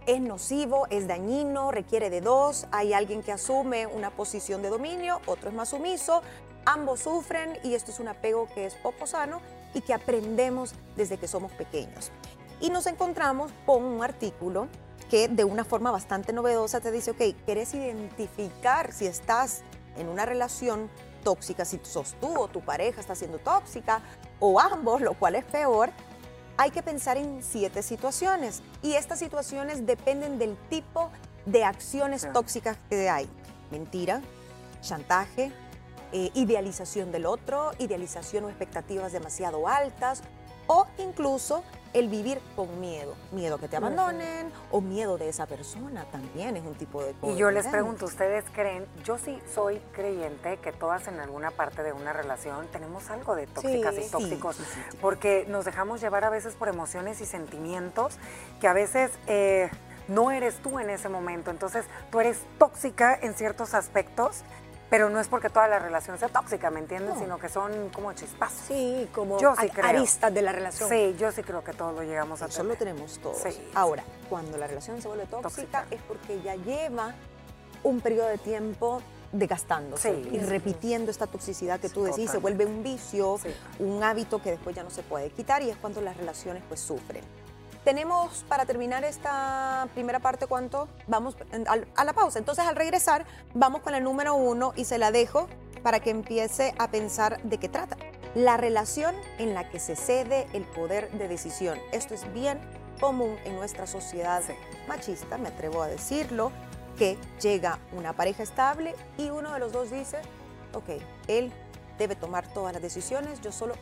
es 0.07 0.21
nocivo, 0.21 0.87
es 0.89 1.07
dañino, 1.07 1.71
requiere 1.71 2.09
de 2.09 2.23
dos, 2.23 2.67
hay 2.73 2.95
alguien 2.95 3.23
que 3.23 3.31
asume 3.31 3.87
una 3.87 4.11
posición 4.11 4.63
de 4.63 4.71
dominio, 4.71 5.21
otro 5.27 5.51
es 5.51 5.55
más 5.55 5.69
sumiso, 5.69 6.23
ambos 6.65 7.01
sufren 7.01 7.59
y 7.63 7.75
esto 7.75 7.91
es 7.91 8.01
un 8.01 8.09
apego 8.09 8.49
que 8.55 8.65
es 8.65 8.75
poco 8.75 9.07
sano 9.07 9.43
y 9.75 9.83
que 9.83 9.93
aprendemos 9.93 10.75
desde 10.97 11.19
que 11.19 11.29
somos 11.29 11.53
pequeños. 11.53 12.11
Y 12.61 12.71
nos 12.71 12.87
encontramos 12.87 13.53
con 13.67 13.85
un 13.85 14.03
artículo 14.03 14.69
que 15.11 15.29
de 15.29 15.45
una 15.45 15.65
forma 15.65 15.91
bastante 15.91 16.33
novedosa 16.33 16.81
te 16.81 16.91
dice, 16.93 17.13
ok, 17.13 17.23
¿quieres 17.45 17.75
identificar 17.75 18.93
si 18.93 19.07
estás 19.07 19.63
en 19.97 20.09
una 20.09 20.27
relación 20.27 20.91
tóxica, 21.25 21.65
si 21.65 21.81
sos 21.83 22.15
tú 22.21 22.39
o 22.39 22.49
tu 22.49 22.61
pareja 22.61 23.01
está 23.01 23.15
siendo 23.15 23.39
tóxica, 23.39 24.03
o 24.41 24.61
ambos, 24.61 25.01
lo 25.01 25.15
cual 25.15 25.35
es 25.35 25.45
peor? 25.45 25.91
Hay 26.57 26.71
que 26.71 26.83
pensar 26.83 27.17
en 27.17 27.43
siete 27.43 27.83
situaciones 27.83 28.63
y 28.83 28.95
estas 28.95 29.19
situaciones 29.19 29.87
dependen 29.87 30.39
del 30.39 30.57
tipo 30.69 31.11
de 31.47 31.65
acciones 31.65 32.27
tóxicas 32.33 32.77
que 32.91 33.09
hay. 33.09 33.29
Mentira, 33.71 34.21
chantaje, 34.81 35.53
eh, 36.13 36.31
idealización 36.35 37.13
del 37.13 37.27
otro, 37.27 37.73
idealización 37.79 38.45
o 38.45 38.49
expectativas 38.49 39.13
demasiado 39.13 39.69
altas, 39.69 40.23
o 40.69 40.87
incluso 40.99 41.65
el 41.95 42.09
vivir 42.09 42.39
con 42.55 42.81
miedo, 42.81 43.17
miedo 43.33 43.59
que 43.59 43.67
te 43.67 43.77
abandonen 43.77 44.53
o 44.71 44.81
miedo 44.81 45.17
de 45.17 45.31
esa 45.31 45.47
persona 45.47 46.05
también 46.13 46.57
es 46.57 46.65
un 46.65 46.75
tipo 46.75 47.03
de 47.03 47.15
Y 47.23 47.37
yo 47.37 47.51
les 47.51 47.67
pregunto, 47.67 48.05
¿ustedes 48.05 48.45
creen? 48.53 48.87
Yo 49.05 49.19
sí 49.19 49.39
soy 49.53 49.81
creyente 49.93 50.59
que 50.59 50.73
todas 50.73 51.09
en 51.09 51.19
alguna 51.19 51.51
parte 51.51 51.83
de 51.83 51.93
una 51.93 52.13
relación 52.13 52.67
tenemos 52.69 53.09
algo 53.11 53.35
de 53.35 53.47
tóxicas 53.47 53.95
y 53.99 54.11
tóxicos, 54.11 54.57
porque 55.01 55.47
nos 55.49 55.65
dejamos 55.65 56.01
llevar 56.01 56.25
a 56.25 56.31
veces 56.31 56.55
por 56.55 56.69
emociones 56.69 57.21
y 57.23 57.27
sentimientos 57.27 58.19
que 58.61 58.69
a 58.69 58.75
veces 58.75 59.11
eh, 59.27 59.71
no 60.09 60.31
eres 60.31 60.57
tú 60.59 60.79
en 60.79 60.91
ese 60.91 61.09
momento, 61.09 61.51
entonces 61.51 61.87
tú 62.11 62.21
eres 62.21 62.39
tóxica 62.59 63.19
en 63.21 63.35
ciertos 63.35 63.73
aspectos 63.73 64.43
pero 64.91 65.11
no 65.11 65.21
es 65.21 65.29
porque 65.29 65.51
toda 65.51 65.69
la 65.69 65.79
relación 65.79 66.19
sea 66.19 66.29
tóxica, 66.29 66.71
¿me 66.71 66.81
entiendes? 66.81 67.19
Sino 67.19 67.39
que 67.39 67.49
son 67.49 67.91
como 67.91 68.13
chispazos. 68.13 68.67
Sí, 68.67 69.09
como 69.13 69.39
yo 69.39 69.55
aristas 69.83 70.33
de 70.33 70.43
la 70.43 70.53
relación. 70.53 70.89
Sí, 70.89 71.15
yo 71.19 71.31
sí 71.33 71.43
creo 71.43 71.63
que 71.63 71.73
todos 71.73 71.95
lo 71.95 72.03
llegamos 72.03 72.43
a 72.43 72.47
Eso 72.47 72.65
lo 72.65 72.77
tenemos 72.77 73.19
todos. 73.19 73.43
Ahora, 73.75 74.03
cuando 74.29 74.57
la 74.57 74.67
relación 74.67 75.01
se 75.03 75.09
vuelve 75.09 75.27
tóxica, 75.27 75.87
es 75.91 76.01
porque 76.03 76.41
ya 76.43 76.55
lleva 76.57 77.15
un 77.83 78.01
periodo 78.01 78.29
de 78.29 78.39
tiempo 78.39 79.03
desgastándose 79.31 80.11
y 80.33 80.39
repitiendo 80.39 81.11
esta 81.11 81.27
toxicidad 81.27 81.79
que 81.81 81.91
tú 81.91 82.05
decís, 82.05 82.31
se 82.31 82.39
vuelve 82.39 82.65
un 82.65 82.83
vicio, 82.83 83.39
un 83.79 84.03
hábito 84.03 84.41
que 84.41 84.53
después 84.53 84.75
ya 84.75 84.83
no 84.83 84.91
se 84.91 85.03
puede 85.03 85.31
quitar 85.31 85.63
y 85.63 85.71
es 85.71 85.77
cuando 85.77 86.01
las 86.01 86.17
relaciones 86.17 86.63
pues 86.67 86.81
sufren. 86.81 87.23
Tenemos 87.85 88.45
para 88.49 88.67
terminar 88.67 89.05
esta 89.05 89.89
primera 89.95 90.21
parte, 90.21 90.47
¿cuánto? 90.47 90.89
Vamos 91.07 91.37
a 91.97 92.05
la 92.05 92.13
pausa. 92.13 92.39
Entonces, 92.39 92.65
al 92.67 92.77
regresar, 92.77 93.25
vamos 93.55 93.83
con 93.83 93.95
el 93.95 94.05
número 94.05 94.35
uno 94.35 94.73
y 94.77 94.85
se 94.85 94.99
la 94.99 95.11
dejo 95.11 95.49
para 95.83 96.01
que 96.01 96.11
empiece 96.11 96.75
a 96.79 96.91
pensar 96.91 97.43
de 97.43 97.59
qué 97.59 97.69
trata. 97.69 97.97
La 98.35 98.57
relación 98.57 99.15
en 99.39 99.55
la 99.55 99.71
que 99.71 99.79
se 99.81 99.97
cede 99.97 100.47
el 100.53 100.65
poder 100.65 101.11
de 101.13 101.29
decisión. 101.29 101.79
Esto 101.93 102.15
es 102.15 102.31
bien 102.33 102.61
común 103.01 103.37
en 103.45 103.57
nuestra 103.57 103.87
sociedad 103.87 104.43
machista, 104.87 105.39
me 105.39 105.49
atrevo 105.49 105.83
a 105.83 105.89
decirlo, 105.89 106.53
que 106.99 107.17
llega 107.41 107.79
una 107.93 108.13
pareja 108.13 108.43
estable 108.43 108.95
y 109.17 109.31
uno 109.31 109.53
de 109.53 109.61
los 109.61 109.73
dos 109.73 109.91
dice, 109.91 110.19
ok, 110.75 111.01
él 111.29 111.53
debe 111.97 112.17
tomar 112.17 112.53
todas 112.53 112.73
las 112.73 112.83
decisiones, 112.83 113.41
yo 113.41 113.53
solo 113.53 113.75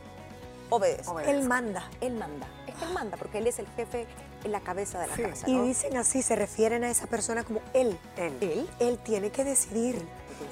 obedece. 0.69 1.11
Él 1.25 1.47
manda. 1.47 1.89
Él 2.01 2.13
manda. 2.15 2.47
Es 2.67 2.75
que 2.75 2.85
él 2.85 2.93
manda 2.93 3.17
porque 3.17 3.37
él 3.39 3.47
es 3.47 3.59
el 3.59 3.67
jefe 3.75 4.05
en 4.43 4.51
la 4.51 4.59
cabeza 4.61 4.99
de 4.99 5.07
la 5.07 5.15
Sí. 5.15 5.21
casa. 5.23 5.49
Y 5.49 5.57
dicen 5.59 5.97
así, 5.97 6.21
se 6.21 6.35
refieren 6.35 6.83
a 6.83 6.89
esa 6.89 7.07
persona 7.07 7.43
como 7.43 7.61
él. 7.73 7.97
Él. 8.17 8.37
él, 8.41 8.69
Él 8.79 8.97
tiene 8.99 9.29
que 9.31 9.43
decidir. 9.43 9.95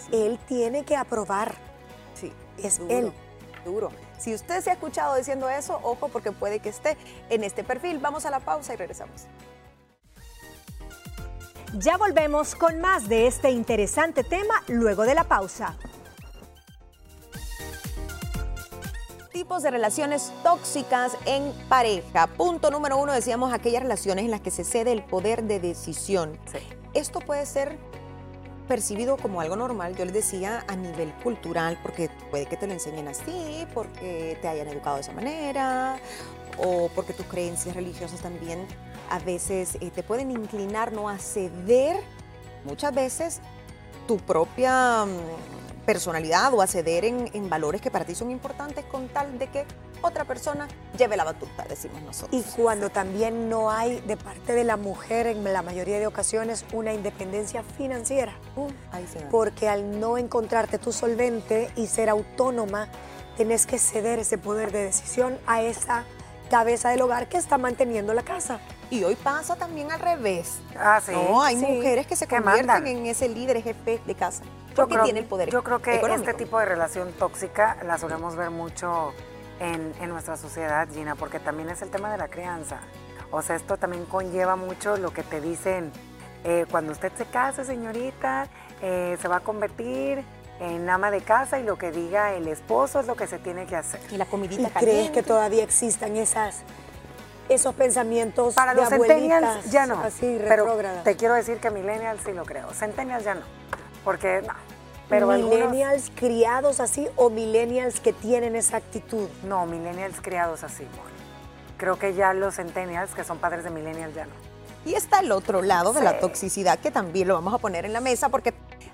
sí, 0.10 0.16
Él 0.16 0.40
tiene 0.48 0.84
que 0.86 0.96
aprobar. 0.96 1.56
sí, 2.14 2.32
Es 2.62 2.80
duro, 2.80 2.92
él. 2.98 3.14
Duro. 3.66 3.92
Si 4.18 4.34
usted 4.34 4.62
se 4.62 4.70
ha 4.70 4.74
escuchado 4.74 5.16
diciendo 5.16 5.50
eso, 5.50 5.80
ojo 5.84 6.08
porque 6.10 6.32
puede 6.32 6.60
que 6.60 6.70
esté 6.70 6.98
en 7.30 7.44
este 7.44 7.64
perfil. 7.64 8.00
Vamos 8.00 8.26
a 8.26 8.30
la 8.32 8.40
pausa 8.40 8.74
y 8.74 8.78
regresamos. 8.78 9.26
Ya 11.74 11.98
volvemos 11.98 12.56
con 12.56 12.80
más 12.80 13.10
de 13.10 13.28
este 13.28 13.50
interesante 13.52 14.24
tema 14.24 14.64
luego 14.68 15.04
de 15.04 15.14
la 15.16 15.26
pausa. 15.26 15.76
Tipos 19.46 19.62
de 19.62 19.70
relaciones 19.70 20.34
tóxicas 20.42 21.16
en 21.28 21.54
pareja. 21.70 22.26
Punto 22.26 22.72
número 22.72 22.98
uno, 22.98 23.14
decíamos 23.14 23.54
aquellas 23.54 23.84
relaciones 23.84 24.26
en 24.26 24.32
las 24.32 24.42
que 24.42 24.50
se 24.50 24.64
cede 24.64 24.92
el 24.92 25.04
poder 25.04 25.44
de 25.44 25.60
decisión. 25.60 26.40
Sí. 26.52 26.58
Esto 26.96 27.20
puede 27.20 27.46
ser 27.46 27.78
percibido 28.68 29.18
como 29.18 29.42
algo 29.42 29.56
normal, 29.56 29.96
yo 29.96 30.04
les 30.04 30.16
decía, 30.16 30.66
a 30.68 30.76
nivel 30.76 31.14
cultural, 31.22 31.78
porque 31.84 32.10
puede 32.32 32.48
que 32.48 32.58
te 32.58 32.66
lo 32.66 32.74
enseñen 32.74 33.08
así, 33.08 33.68
porque 33.76 34.36
te 34.42 34.48
hayan 34.48 34.68
educado 34.68 34.96
de 34.96 35.04
esa 35.04 35.14
manera, 35.14 35.98
o 36.58 36.90
porque 36.96 37.14
tus 37.14 37.28
creencias 37.28 37.76
religiosas 37.76 38.22
también 38.22 38.66
a 39.12 39.20
veces 39.20 39.78
eh, 39.80 39.92
te 39.92 40.02
pueden 40.02 40.32
inclinar 40.32 40.92
no 40.92 41.08
a 41.08 41.20
ceder 41.20 41.98
muchas 42.64 42.96
veces 42.96 43.42
tu 44.08 44.18
propia 44.18 45.06
mm, 45.06 45.65
personalidad 45.86 46.54
o 46.54 46.62
a 46.62 46.68
ceder 46.68 47.06
en, 47.06 47.30
en 47.34 47.50
valores 47.50 47.82
que 47.82 47.92
para 47.92 48.06
ti 48.06 48.16
son 48.16 48.32
importantes 48.32 48.86
con 48.86 49.08
tal 49.10 49.38
de 49.38 49.48
que 49.48 49.66
otra 50.02 50.26
persona 50.26 50.68
lleve 50.98 51.18
la 51.18 51.24
batuta, 51.24 51.66
decimos 51.68 52.02
nosotros. 52.04 52.40
Y 52.40 52.44
cuando 52.62 52.90
también 52.90 53.50
no 53.50 53.72
hay 53.72 54.02
de 54.02 54.18
parte 54.18 54.54
de 54.54 54.64
la 54.64 54.78
mujer 54.78 55.28
en 55.28 55.44
la 55.44 55.62
mayoría 55.62 56.00
de 56.00 56.08
ocasiones 56.08 56.66
una 56.74 56.94
independencia 56.94 57.64
financiera. 57.64 58.34
Uh, 58.56 58.70
ahí 58.92 59.08
se 59.12 59.24
va. 59.24 59.30
Porque 59.30 59.68
al 59.68 60.00
no 60.00 60.18
encontrarte 60.18 60.78
tu 60.78 60.92
solvente 60.92 61.72
y 61.76 61.88
ser 61.88 62.10
autónoma, 62.10 62.88
tenés 63.38 63.66
que 63.66 63.80
ceder 63.80 64.20
ese 64.20 64.38
poder 64.38 64.72
de 64.72 64.84
decisión 64.84 65.38
a 65.48 65.62
esa 65.62 66.06
cabeza 66.56 66.90
del 66.90 67.02
hogar 67.02 67.28
que 67.28 67.38
está 67.38 67.58
manteniendo 67.58 68.14
la 68.14 68.24
casa. 68.24 68.60
Y 68.90 69.04
hoy 69.04 69.16
pasa 69.16 69.58
también 69.58 69.92
al 69.92 70.00
revés. 70.00 70.60
Ah, 70.80 71.02
sí. 71.06 71.12
No, 71.12 71.42
hay 71.42 71.58
sí. 71.58 71.66
mujeres 71.66 72.08
que 72.08 72.16
se 72.16 72.28
Que 72.28 72.36
convierten 72.38 72.66
mandan. 72.68 72.88
en 72.88 73.06
ese 73.08 73.28
líder 73.28 73.62
jefe 73.62 74.00
de 74.06 74.16
casa. 74.16 74.44
Yo 74.70 74.76
Porque 74.76 74.94
creo- 74.94 75.04
tiene 75.04 75.20
el 75.20 75.26
poder 75.26 75.50
Yo 75.50 75.64
creo 75.64 75.82
que 75.82 75.96
económico. 75.96 76.30
este 76.30 76.44
tipo 76.46 76.58
de 76.60 76.66
relación 76.66 77.12
tóxica 77.20 77.78
la 77.86 77.98
solemos 77.98 78.38
ver 78.38 78.52
mucho 78.52 79.12
en, 79.60 79.94
en 80.00 80.10
nuestra 80.10 80.38
sociedad, 80.38 80.88
Gina, 80.94 81.16
porque 81.16 81.40
también 81.42 81.70
es 81.70 81.82
el 81.82 81.90
tema 81.90 82.10
de 82.10 82.18
la 82.18 82.30
crianza. 82.30 82.78
O 83.32 83.42
sea, 83.42 83.58
esto 83.58 83.76
también 83.76 84.06
conlleva 84.06 84.56
mucho 84.56 84.96
lo 84.96 85.12
que 85.12 85.24
te 85.24 85.42
dicen, 85.42 85.92
eh, 86.46 86.66
cuando 86.72 86.94
usted 86.94 87.12
se 87.18 87.26
case, 87.26 87.66
señorita, 87.66 88.48
eh, 88.82 89.18
se 89.22 89.28
va 89.28 89.38
a 89.38 89.40
convertir 89.42 90.24
en 90.60 90.90
ama 90.90 91.12
de 91.12 91.22
casa 91.22 91.60
y 91.60 91.64
lo 91.64 91.78
que 91.78 91.92
diga 91.92 92.34
el 92.34 92.48
esposo 92.48 93.00
es 93.00 93.08
lo 93.08 93.16
que 93.16 93.28
se 93.28 93.40
tiene 93.40 93.66
que 93.66 93.76
hacer. 93.76 94.00
Y 94.12 94.18
la 94.18 94.26
comidita 94.26 94.62
¿Y 94.64 94.72
caliente. 94.72 94.80
crees 95.00 95.12
que 95.12 95.24
todavía 95.24 95.64
existan 95.64 96.16
esas, 96.16 96.62
esos 97.50 97.76
pensamientos 97.76 98.54
Para 98.56 98.74
de 98.74 98.82
los 98.82 98.90
centennials 98.90 99.70
ya 99.70 99.86
no. 99.86 100.00
así 100.02 100.38
pero 100.40 100.64
retrógradas? 100.66 101.04
te 101.04 101.16
quiero 101.16 101.34
decir 101.36 101.58
que 101.60 101.70
millennials 101.72 102.22
sí 102.26 102.32
lo 102.32 102.46
creo. 102.46 102.70
Centennials 102.74 103.24
ya 103.24 103.36
no. 103.36 103.42
Porque 104.04 104.42
no. 104.48 104.54
Pero 105.10 105.30
algunos- 105.30 105.54
millennials 105.60 106.12
criados 106.16 106.80
así 106.80 107.08
o 107.16 107.30
millennials 107.30 108.00
que 108.00 108.14
tienen 108.14 108.56
esa 108.56 108.78
actitud. 108.78 109.28
No, 109.44 109.66
millennials 109.66 110.20
criados 110.22 110.64
así. 110.64 110.88
Creo 111.78 112.00
que 112.00 112.14
ya 112.14 112.34
los 112.34 112.56
centennials, 112.56 113.14
que 113.14 113.24
son 113.24 113.38
padres 113.38 113.64
de 113.66 113.70
millennials, 113.70 114.16
ya 114.16 114.26
no. 114.26 114.32
Y 114.86 114.94
está 114.94 115.20
el 115.20 115.32
otro 115.32 115.62
lado 115.62 115.94
de 115.94 116.02
la 116.02 116.20
toxicidad 116.20 116.80
que 116.80 116.92
también 116.92 117.28
lo 117.28 117.34
vamos 117.34 117.54
a 117.54 117.58
poner 117.58 117.86
en 117.86 117.94
la 117.94 118.02
mesa 118.02 118.30
porque 118.30 118.54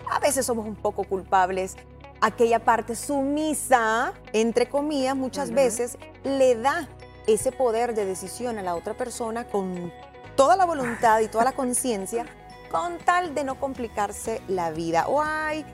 a 0.10 0.19
veces 0.19 0.45
somos 0.45 0.65
un 0.65 0.75
poco 0.75 1.03
culpables. 1.03 1.75
Aquella 2.21 2.60
parte 2.60 2.95
sumisa, 2.95 4.13
entre 4.31 4.69
comillas, 4.69 5.15
muchas 5.15 5.51
veces 5.51 5.98
le 6.24 6.55
da 6.55 6.88
ese 7.27 7.51
poder 7.51 7.93
de 7.93 8.05
decisión 8.05 8.57
a 8.57 8.62
la 8.63 8.75
otra 8.75 8.93
persona 8.93 9.45
con 9.45 9.91
toda 10.36 10.55
la 10.55 10.65
voluntad 10.65 11.19
y 11.19 11.27
toda 11.27 11.43
la 11.43 11.51
conciencia 11.51 12.25
con 12.71 12.98
tal 13.00 13.36
de 13.36 13.43
no 13.43 13.60
complicarse 13.60 14.41
la 14.48 14.71
vida. 14.71 15.07
O 15.07 15.21
ay, 15.21 15.65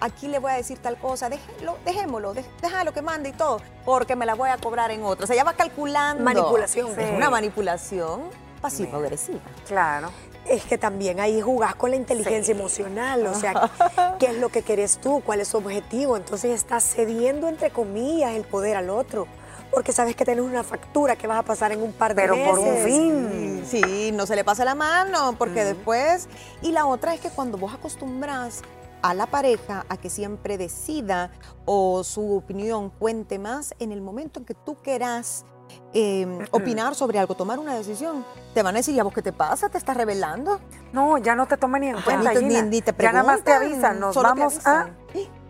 aquí 0.00 0.28
le 0.28 0.38
voy 0.38 0.52
a 0.52 0.56
decir 0.56 0.78
tal 0.78 0.98
cosa, 0.98 1.28
déjelo, 1.30 1.78
dejémoslo, 1.84 2.34
dej- 2.34 2.44
déjalo 2.60 2.92
que 2.92 3.00
mande 3.00 3.30
y 3.30 3.32
todo, 3.32 3.60
porque 3.86 4.16
me 4.16 4.26
la 4.26 4.34
voy 4.34 4.50
a 4.50 4.58
cobrar 4.58 4.90
en 4.90 5.02
otra. 5.02 5.24
O 5.24 5.26
sea, 5.26 5.34
ya 5.36 5.44
va 5.44 5.54
calculando. 5.54 6.22
Manipulación. 6.22 6.90
Es 6.90 7.08
Sí. 7.08 7.14
una 7.16 7.30
manipulación 7.30 8.22
pasivo-agresiva. 8.64 9.40
Claro. 9.68 10.08
Es 10.46 10.64
que 10.64 10.76
también 10.76 11.20
ahí 11.20 11.40
jugás 11.40 11.74
con 11.74 11.90
la 11.90 11.96
inteligencia 11.96 12.54
Sí. 12.54 12.58
emocional, 12.60 13.26
o 13.26 13.34
sea, 13.34 13.52
¿qué 14.18 14.26
es 14.26 14.36
lo 14.38 14.48
que 14.50 14.62
querés 14.62 14.98
tú? 14.98 15.22
¿Cuál 15.24 15.40
es 15.40 15.48
tu 15.50 15.58
objetivo? 15.58 16.16
Entonces 16.16 16.50
estás 16.52 16.84
cediendo, 16.84 17.48
entre 17.48 17.70
comillas, 17.70 18.32
el 18.34 18.44
poder 18.44 18.76
al 18.76 18.90
otro, 18.90 19.26
porque 19.70 19.92
sabes 19.92 20.16
que 20.16 20.24
tienes 20.24 20.44
una 20.44 20.62
factura 20.62 21.16
que 21.16 21.26
vas 21.26 21.38
a 21.38 21.42
pasar 21.42 21.72
en 21.72 21.82
un 21.82 21.92
par 21.92 22.14
de 22.14 22.22
Pero 22.22 22.36
meses. 22.36 22.50
por 22.50 22.58
un 22.58 22.76
fin. 22.78 23.64
Sí, 23.66 24.10
no 24.12 24.26
se 24.26 24.36
le 24.36 24.44
pasa 24.44 24.64
la 24.64 24.74
mano, 24.74 25.34
porque 25.38 25.60
Ujú. 25.60 25.68
después... 25.74 26.28
Y 26.62 26.72
la 26.72 26.86
otra 26.86 27.14
es 27.14 27.20
que 27.20 27.30
cuando 27.30 27.56
vos 27.58 27.72
acostumbras 27.74 28.60
a 29.02 29.12
la 29.14 29.26
pareja 29.26 29.84
a 29.88 29.96
que 29.96 30.08
siempre 30.10 30.56
decida 30.58 31.30
o 31.64 32.04
su 32.04 32.36
opinión 32.36 32.90
cuente 32.90 33.38
más, 33.38 33.74
en 33.78 33.92
el 33.92 34.00
momento 34.02 34.40
en 34.40 34.46
que 34.46 34.54
tú 34.54 34.76
quieras 34.82 35.44
eh, 35.92 36.26
opinar 36.50 36.94
sobre 36.94 37.18
algo, 37.18 37.34
tomar 37.34 37.58
una 37.58 37.74
decisión, 37.74 38.24
te 38.54 38.62
van 38.62 38.74
a 38.74 38.78
decir, 38.78 38.94
¿y 38.94 39.00
a 39.00 39.04
vos 39.04 39.12
qué 39.14 39.22
te 39.22 39.32
pasa? 39.32 39.68
¿Te 39.68 39.78
estás 39.78 39.96
revelando? 39.96 40.60
No, 40.92 41.18
ya 41.18 41.34
no 41.34 41.46
te 41.46 41.56
toman 41.56 41.80
ni 41.82 41.88
en 41.88 42.00
cuenta, 42.02 42.32
ni, 42.34 42.38
Gina. 42.40 42.62
ni- 42.62 42.68
ni 42.70 42.82
te 42.82 42.94
ya 42.98 43.12
nada 43.12 43.24
más 43.24 43.38
te 43.42 43.54
preguntan, 43.56 43.72
avisan, 43.74 44.00
nos 44.00 44.14
vamos 44.16 44.66
a... 44.66 44.88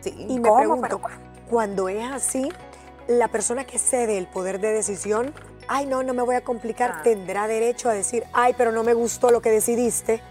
Sí. 0.02 0.10
Y 0.28 0.38
me 0.38 0.48
¿Cómo? 0.48 0.56
pregunto, 0.58 1.00
cuando 1.48 1.88
es 1.88 2.04
así, 2.10 2.50
la 3.08 3.28
persona 3.28 3.64
que 3.64 3.78
cede 3.78 4.18
el 4.18 4.26
poder 4.26 4.60
de 4.60 4.72
decisión, 4.72 5.32
ay, 5.68 5.86
no, 5.86 6.02
no 6.02 6.12
me 6.14 6.22
voy 6.22 6.34
a 6.36 6.44
complicar, 6.44 6.96
Ah. 6.98 7.02
tendrá 7.02 7.46
derecho 7.46 7.88
a 7.88 7.92
decir, 7.94 8.24
ay, 8.32 8.54
pero 8.56 8.70
no 8.72 8.82
me 8.82 8.92
gustó 8.94 9.30
lo 9.30 9.40
que 9.40 9.50
decidiste. 9.50 10.22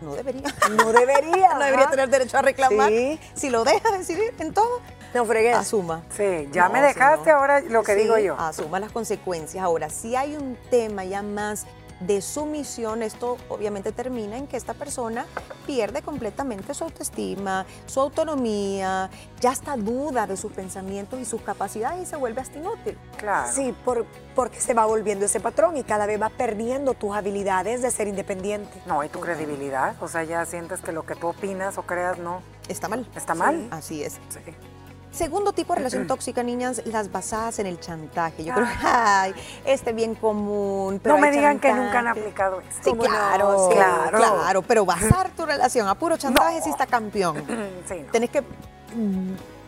No 0.00 0.14
debería. 0.14 0.42
No 0.76 0.92
debería. 0.92 1.54
no 1.54 1.58
debería 1.60 1.90
tener 1.90 2.08
derecho 2.08 2.38
a 2.38 2.42
reclamar. 2.42 2.88
Sí. 2.88 3.18
Si 3.34 3.50
lo 3.50 3.64
deja 3.64 3.90
decidir 3.96 4.32
en 4.38 4.54
todo, 4.54 4.80
No 5.14 5.24
fregues. 5.24 5.56
asuma. 5.56 6.02
Sí, 6.16 6.48
ya 6.52 6.66
No, 6.68 6.74
me 6.74 6.82
dejaste, 6.82 7.30
no. 7.30 7.36
ahora 7.38 7.60
lo 7.60 7.82
que 7.82 7.94
Sí. 7.94 8.02
digo 8.02 8.18
yo. 8.18 8.36
asuma 8.38 8.78
las 8.80 8.92
consecuencias. 8.92 9.64
Ahora, 9.64 9.88
si 9.90 10.16
hay 10.16 10.36
un 10.36 10.56
tema 10.70 11.04
ya 11.04 11.22
más 11.22 11.66
de 12.00 12.22
sumisión, 12.22 13.02
esto 13.02 13.36
obviamente 13.48 13.90
termina 13.90 14.36
en 14.36 14.46
que 14.46 14.56
esta 14.56 14.72
persona 14.72 15.26
pierde 15.66 16.00
completamente 16.00 16.72
su 16.72 16.84
autoestima, 16.84 17.66
su 17.86 18.00
autonomía, 18.00 19.10
ya 19.40 19.50
está 19.50 19.76
duda 19.76 20.26
de 20.28 20.36
sus 20.36 20.52
pensamientos 20.52 21.18
y 21.18 21.24
sus 21.24 21.40
capacidades 21.42 22.02
y 22.02 22.06
se 22.06 22.14
vuelve 22.14 22.40
hasta 22.40 22.56
inútil. 22.58 22.96
Claro. 23.16 23.50
Sí, 23.52 23.74
por, 23.84 24.06
porque 24.36 24.60
se 24.60 24.74
va 24.74 24.86
volviendo 24.86 25.24
ese 25.24 25.40
patrón 25.40 25.76
y 25.76 25.82
cada 25.82 26.06
vez 26.06 26.20
vas 26.20 26.30
perdiendo 26.30 26.94
tus 26.94 27.16
habilidades 27.16 27.82
de 27.82 27.90
ser 27.90 28.06
independiente. 28.06 28.80
No, 28.86 29.02
y 29.02 29.08
tu 29.08 29.18
credibilidad. 29.18 29.96
O 30.00 30.06
sea, 30.06 30.22
ya 30.22 30.44
sientes 30.46 30.80
que 30.80 30.92
lo 30.92 31.04
que 31.04 31.16
tú 31.16 31.26
opinas 31.26 31.78
o 31.78 31.82
creas 31.82 32.18
no 32.18 32.42
Está 32.68 32.86
mal. 32.88 33.08
está 33.16 33.34
mal. 33.34 33.66
Así 33.72 34.04
es. 34.04 34.20
Sí. 34.28 34.38
Segundo 35.10 35.52
tipo 35.52 35.72
de 35.72 35.78
relación 35.78 36.06
tóxica, 36.08 36.42
niñas, 36.42 36.82
las 36.84 37.10
basadas 37.10 37.58
en 37.58 37.66
el 37.66 37.80
chantaje. 37.80 38.44
Yo 38.44 38.54
creo 38.54 38.66
que 38.66 38.72
ay, 38.82 39.34
este 39.64 39.92
bien 39.92 40.14
común. 40.14 41.00
Pero 41.02 41.14
No 41.16 41.20
me 41.20 41.30
digan 41.30 41.58
que 41.58 41.72
nunca 41.72 41.98
han 42.00 42.08
aplicado 42.08 42.60
esto. 42.60 42.90
Sí, 42.92 42.96
claro, 42.96 43.68
Sí. 43.70 43.74
claro, 43.76 44.18
claro, 44.18 44.62
pero 44.62 44.84
basar 44.84 45.30
tu 45.36 45.46
relación 45.46 45.88
a 45.88 45.94
puro 45.94 46.16
chantaje 46.16 46.58
No. 46.58 46.64
sí 46.64 46.70
está 46.70 46.86
campeón. 46.86 47.42
Sí, 47.88 48.02
no. 48.04 48.12
Tenés 48.12 48.30
que 48.30 48.42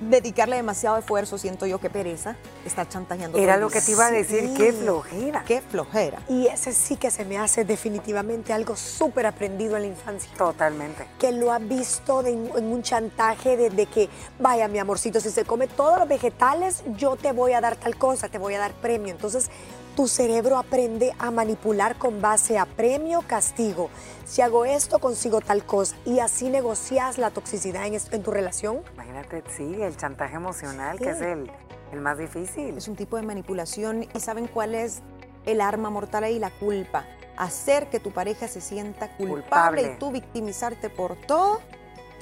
dedicarle 0.00 0.56
demasiado 0.56 0.96
esfuerzo, 0.98 1.38
siento 1.38 1.66
yo, 1.66 1.78
qué 1.78 1.90
pereza 1.90 2.36
estar 2.64 2.88
chantajeando. 2.88 3.38
Era 3.38 3.56
lo 3.56 3.68
que 3.68 3.80
te 3.80 3.92
iba 3.92 4.06
a 4.06 4.10
decir, 4.10 4.48
Sí. 4.48 4.54
qué 4.56 4.72
flojera. 4.72 5.44
Qué 5.46 5.60
flojera. 5.60 6.20
Y 6.28 6.46
ese 6.46 6.72
sí 6.72 6.96
que 6.96 7.10
se 7.10 7.24
me 7.24 7.38
hace 7.38 7.64
definitivamente 7.64 8.52
algo 8.52 8.76
súper 8.76 9.26
aprendido 9.26 9.76
en 9.76 9.82
la 9.82 9.88
infancia. 9.88 10.30
Totalmente. 10.36 11.06
Que 11.18 11.32
lo 11.32 11.52
has 11.52 11.66
visto 11.66 12.22
de- 12.22 12.32
en 12.32 12.64
un 12.72 12.82
chantaje 12.82 13.56
de, 13.56 13.70
de 13.70 13.86
que, 13.86 14.08
vaya 14.38 14.68
mi 14.68 14.78
amorcito, 14.78 15.20
si 15.20 15.30
se 15.30 15.44
come 15.44 15.66
todos 15.66 15.98
los 15.98 16.08
vegetales, 16.08 16.82
yo 16.96 17.16
te 17.16 17.32
voy 17.32 17.52
a 17.52 17.60
dar 17.60 17.76
tal 17.76 17.96
cosa, 17.96 18.28
te 18.28 18.38
voy 18.38 18.54
a 18.54 18.58
dar 18.58 18.72
premio. 18.72 19.12
Entonces, 19.12 19.50
tu 19.96 20.06
cerebro 20.08 20.56
aprende 20.56 21.12
a 21.18 21.30
manipular 21.30 21.96
con 21.98 22.22
base 22.22 22.56
a 22.58 22.64
premio, 22.64 23.22
castigo. 23.26 23.90
Si 24.24 24.40
hago 24.40 24.64
esto, 24.64 25.00
consigo 25.00 25.40
tal 25.40 25.64
cosa. 25.66 25.96
Y 26.06 26.20
así 26.20 26.48
negocias 26.48 27.18
la 27.18 27.30
toxicidad 27.30 27.84
en 27.86 28.22
tu 28.22 28.30
relación. 28.30 28.78
Imagínate, 29.10 29.42
sí, 29.50 29.82
el 29.82 29.96
chantaje 29.96 30.36
emocional, 30.36 30.96
Sí. 30.98 31.04
que 31.04 31.10
es 31.10 31.20
el, 31.20 31.50
el 31.92 32.00
más 32.00 32.18
difícil. 32.18 32.76
Es 32.76 32.86
un 32.88 32.94
tipo 32.96 33.16
de 33.16 33.22
manipulación 33.22 34.06
y 34.14 34.20
¿saben 34.20 34.46
cuál 34.46 34.74
es 34.74 35.02
el 35.46 35.60
arma 35.60 35.90
mortal 35.90 36.24
ahí? 36.24 36.38
La 36.38 36.50
culpa. 36.50 37.04
Hacer 37.36 37.88
que 37.90 37.98
tu 38.00 38.12
pareja 38.12 38.46
se 38.48 38.60
sienta 38.60 39.08
culpable, 39.16 39.42
Culpable. 39.42 39.82
y 39.94 39.98
tú 39.98 40.12
victimizarte 40.12 40.90
por 40.90 41.16
todo 41.16 41.60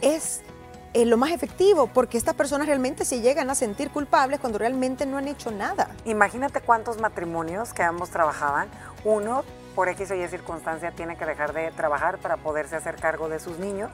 es 0.00 0.42
es 0.94 1.06
lo 1.06 1.18
más 1.18 1.32
efectivo, 1.32 1.86
porque 1.88 2.16
estas 2.16 2.34
personas 2.34 2.66
realmente 2.66 3.04
se 3.04 3.20
llegan 3.20 3.50
a 3.50 3.54
sentir 3.54 3.90
culpables 3.90 4.40
cuando 4.40 4.58
realmente 4.58 5.04
no 5.04 5.18
han 5.18 5.28
hecho 5.28 5.50
nada. 5.50 5.90
Imagínate 6.06 6.62
cuántos 6.62 6.98
matrimonios 6.98 7.74
que 7.74 7.82
ambos 7.82 8.08
trabajaban, 8.08 8.68
uno 9.04 9.44
por 9.74 9.90
X 9.90 10.10
o 10.10 10.14
Y 10.14 10.26
circunstancia 10.28 10.90
tiene 10.92 11.16
que 11.16 11.26
dejar 11.26 11.52
de 11.52 11.70
trabajar 11.72 12.16
para 12.18 12.38
poderse 12.38 12.74
hacer 12.74 12.96
cargo 12.96 13.28
de 13.28 13.38
sus 13.38 13.58
niños 13.58 13.90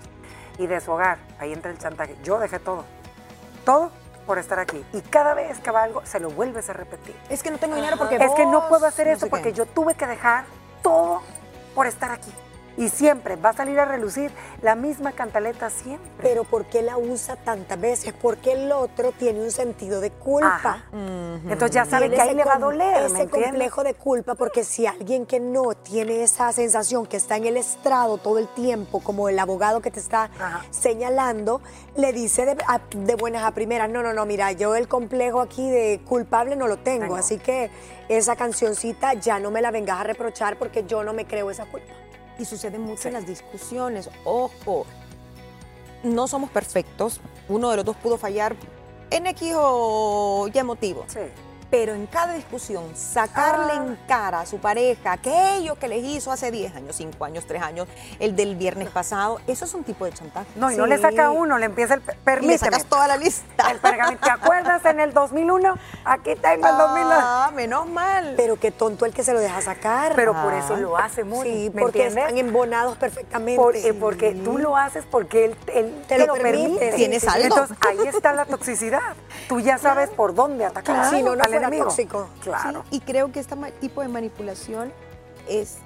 y 0.58 0.66
de 0.66 0.80
su 0.80 0.92
hogar. 0.92 1.18
Ahí 1.38 1.52
entra 1.52 1.70
el 1.70 1.78
chantaje. 1.78 2.16
Yo 2.23 2.38
dejé 2.38 2.58
todo. 2.58 2.84
Todo 3.64 3.90
por 4.26 4.38
estar 4.38 4.58
aquí. 4.58 4.84
Y 4.92 5.00
cada 5.02 5.34
vez 5.34 5.58
que 5.61 5.70
va 5.70 5.82
algo, 5.82 6.04
se 6.04 6.18
lo 6.20 6.30
vuelves 6.30 6.68
a 6.70 6.73
repetir. 6.73 7.14
Es 7.28 7.42
que 7.42 7.50
no 7.50 7.58
tengo 7.58 7.75
dinero 7.76 7.96
porque 7.96 8.16
Es 8.16 8.32
que 8.32 8.46
no 8.46 8.68
puedo 8.68 8.87
hacer 8.87 9.06
no 9.06 9.12
eso 9.12 9.28
porque 9.28 9.50
qué. 9.50 9.52
yo 9.52 9.66
tuve 9.66 9.94
que 9.94 10.06
dejar 10.06 10.44
todo 10.82 11.20
por 11.75 11.87
estar 11.87 12.11
aquí. 12.11 12.32
Y 12.76 12.88
siempre 12.88 13.37
va 13.37 13.50
a 13.50 13.52
salir 13.52 13.78
a 13.78 13.85
relucir 13.85 14.31
la 14.62 14.75
misma 14.75 15.12
cantaleta 15.12 15.71
siempre. 15.71 16.11
Pero 16.21 16.45
¿por 16.45 16.64
qué 16.66 16.83
la 16.83 16.97
usa 16.99 17.37
tantas 17.37 17.81
veces? 17.81 18.12
Porque 18.21 18.52
el 18.52 18.73
otro 18.73 19.12
tiene 19.12 19.40
un 19.40 19.50
sentido 19.50 20.00
de 20.00 20.11
culpa. 20.11 20.47
Ajá. 20.57 20.85
Entonces 20.93 21.71
ya 21.71 21.85
sabe 21.85 22.11
que 22.11 22.21
ahí 22.21 22.28
ese 22.28 22.37
le 22.37 22.45
va 22.45 22.54
a 22.54 22.59
doler, 22.59 23.11
¿me 23.11 23.23
Ese 23.23 23.28
complejo 23.28 23.85
de 23.85 23.95
culpa, 23.95 24.35
porque 24.35 24.64
si 24.64 24.87
alguien 24.87 25.26
que 25.26 25.38
no 25.40 25.75
tiene 25.75 26.23
esa 26.23 26.50
sensación, 26.52 27.07
que 27.07 27.16
está 27.16 27.37
en 27.37 27.47
el 27.47 27.57
estrado 27.57 28.19
todo 28.19 28.38
el 28.38 28.49
tiempo, 28.49 29.00
como 29.00 29.28
el 29.28 29.38
abogado 29.38 29.81
que 29.81 29.90
te 29.90 30.00
está 30.00 30.31
Ajá. 30.38 30.64
señalando, 30.71 31.61
le 31.97 32.12
dice 32.12 32.45
de, 32.47 32.57
a- 32.66 32.81
de 32.97 33.14
buenas 33.14 33.45
a 33.45 33.52
primeras, 33.52 33.88
no, 33.90 34.02
no, 34.02 34.12
no, 34.12 34.26
mira, 34.26 34.52
yo 34.52 34.75
el 34.75 34.88
complejo 34.88 35.40
aquí 35.40 35.71
de 35.71 36.00
culpable 36.09 36.57
no 36.57 36.66
lo 36.66 36.76
tengo, 36.78 37.02
Tengo. 37.04 37.16
así 37.16 37.38
que 37.38 37.71
esa 38.09 38.37
cancioncita 38.37 39.14
ya 39.14 39.38
no 39.38 39.50
me 39.50 39.61
la 39.62 39.71
vengas 39.71 40.00
a 40.00 40.04
reprochar 40.04 40.59
porque 40.59 40.85
yo 40.85 41.04
no 41.04 41.12
me 41.12 41.26
creo 41.26 41.50
esa 41.50 41.66
culpa. 41.66 41.93
Y 42.38 42.45
sucede 42.45 42.79
mucho 42.79 43.03
Sí. 43.03 43.09
en 43.09 43.14
las 43.14 43.26
discusiones. 43.26 44.11
Ojo, 44.25 44.87
no 46.03 46.26
somos 46.29 46.50
perfectos. 46.50 47.21
Uno 47.49 47.71
de 47.71 47.76
los 47.76 47.85
dos 47.85 47.97
pudo 47.97 48.19
fallar 48.19 48.57
en 49.11 49.26
X 49.26 49.53
o 49.57 50.49
Y 50.53 50.62
motivo. 50.62 51.05
Sí. 51.09 51.21
Pero 51.76 51.93
en 51.93 52.07
cada 52.07 52.35
discusión, 52.35 52.85
sacarle 52.95 53.73
Ah. 53.73 53.76
en 53.85 53.99
cara 54.07 54.40
a 54.43 54.47
su 54.47 54.59
pareja 54.59 55.11
aquello 55.11 55.75
que 55.75 55.88
les 55.88 56.04
hizo 56.04 56.31
hace 56.31 56.52
10 56.52 56.76
años, 56.76 56.95
5 56.95 57.25
años, 57.25 57.47
3 57.49 57.61
años, 57.61 57.88
el 58.21 58.37
del 58.37 58.54
viernes 58.54 58.90
pasado, 58.90 59.40
eso 59.49 59.64
es 59.64 59.75
un 59.75 59.83
tipo 59.83 60.04
de 60.04 60.12
chantaje. 60.12 60.47
No, 60.54 60.71
y 60.71 60.76
no 60.76 60.87
le 60.87 60.99
saca 60.99 61.31
uno, 61.33 61.59
le 61.59 61.66
empieza 61.66 61.95
el... 61.95 62.00
pe- 62.00 62.12
Y 62.12 62.16
le 62.16 62.23
Permíteme. 62.23 62.59
sacas 62.59 62.85
toda 62.87 63.09
la 63.09 63.16
lista. 63.16 63.73
El 63.73 63.81
pergamento. 63.81 64.25
¿Te 64.25 64.31
acuerdas 64.31 64.85
en 64.85 65.00
el 65.00 65.12
2001? 65.12 65.75
Aquí 66.04 66.37
tengo 66.37 66.69
el 66.69 66.76
2001. 66.76 67.11
Ah, 67.21 67.50
menos 67.52 67.88
mal. 67.88 68.35
Pero 68.37 68.54
qué 68.54 68.71
tonto 68.71 69.04
el 69.04 69.12
que 69.12 69.25
se 69.25 69.33
lo 69.33 69.40
deja 69.40 69.61
sacar. 69.61 70.12
Pero 70.14 70.33
por 70.33 70.52
Ah. 70.52 70.59
eso 70.61 70.76
lo 70.76 70.97
hace 70.97 71.25
muy 71.25 71.43
sí, 71.49 71.71
¿me 71.75 71.83
porque 71.83 72.04
entiendes? 72.04 72.25
están 72.31 72.38
embonados 72.38 72.97
perfectamente. 72.99 73.61
Por- 73.61 73.75
eh, 73.75 73.93
porque 73.95 74.31
tú 74.33 74.59
lo 74.59 74.76
haces 74.76 75.04
porque 75.11 75.47
él, 75.47 75.57
él 75.75 76.04
Te 76.07 76.25
lo 76.25 76.35
permite. 76.35 76.93
Tienes 76.93 77.26
algo. 77.26 77.47
Entonces 77.47 77.76
ahí 77.81 77.99
está 78.07 78.33
la 78.33 78.45
toxicidad. 78.45 79.14
Tú 79.49 79.59
ya 79.59 79.76
sabes 79.78 80.09
por 80.11 80.35
dónde 80.37 80.64
atacar 80.64 80.85
Claro. 80.95 81.11
Si 81.16 81.23
no, 81.25 81.35
no 81.35 81.43
tóxico. 81.71 82.28
Claro. 82.42 82.85
Sí, 82.90 82.97
y 82.97 83.00
creo 83.00 83.33
que 83.33 83.40
este 83.40 83.56
tipo 83.80 84.00
de 84.02 84.09
manipulación 84.09 84.92
es, 85.49 85.78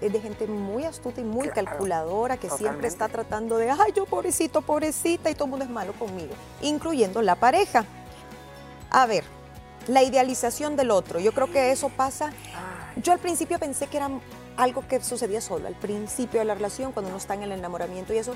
es 0.00 0.12
de 0.12 0.20
gente 0.20 0.46
muy 0.46 0.84
astuta 0.84 1.20
y 1.20 1.24
muy 1.24 1.48
Claro, 1.48 1.66
calculadora 1.66 2.36
que 2.36 2.50
siempre 2.50 2.88
está 2.88 3.08
tratando 3.08 3.58
de, 3.58 3.70
ay, 3.70 3.92
yo 3.94 4.06
pobrecito, 4.06 4.62
pobrecita, 4.62 5.30
y 5.30 5.34
todo 5.34 5.44
el 5.44 5.50
mundo 5.50 5.64
es 5.64 5.70
malo 5.70 5.92
conmigo, 5.94 6.34
incluyendo 6.62 7.22
la 7.22 7.36
pareja. 7.36 7.84
A 8.90 9.06
ver, 9.06 9.24
la 9.86 10.02
idealización 10.02 10.76
del 10.76 10.90
otro, 10.90 11.20
yo 11.20 11.32
creo 11.32 11.50
que 11.50 11.70
eso 11.70 11.88
pasa. 11.90 12.32
Yo 12.96 13.12
al 13.12 13.18
principio 13.18 13.58
pensé 13.58 13.86
que 13.86 13.98
era 13.98 14.08
algo 14.56 14.86
que 14.86 15.02
sucedía 15.02 15.40
solo, 15.40 15.66
al 15.66 15.74
principio 15.74 16.40
de 16.40 16.46
la 16.46 16.54
relación, 16.54 16.92
cuando 16.92 17.10
uno 17.10 17.18
está 17.18 17.34
en 17.34 17.42
el 17.42 17.52
enamoramiento 17.52 18.14
y 18.14 18.18
eso. 18.18 18.34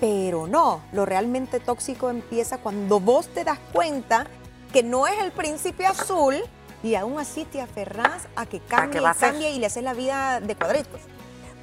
Pero 0.00 0.46
no, 0.46 0.80
lo 0.92 1.06
realmente 1.06 1.60
tóxico 1.60 2.10
empieza 2.10 2.58
cuando 2.58 2.98
vos 2.98 3.28
te 3.28 3.44
das 3.44 3.58
cuenta 3.72 4.26
que 4.72 4.82
no 4.82 5.06
es 5.06 5.18
el 5.22 5.32
príncipe 5.32 5.86
azul 5.86 6.36
y 6.82 6.94
aún 6.94 7.18
así 7.18 7.44
te 7.44 7.60
aferrás 7.60 8.22
a 8.34 8.46
que 8.46 8.60
cambie 8.60 9.04
a 9.06 9.14
cambie 9.14 9.50
y 9.50 9.58
le 9.58 9.66
haces 9.66 9.82
la 9.84 9.94
vida 9.94 10.40
de 10.40 10.54
cuadritos. 10.56 11.00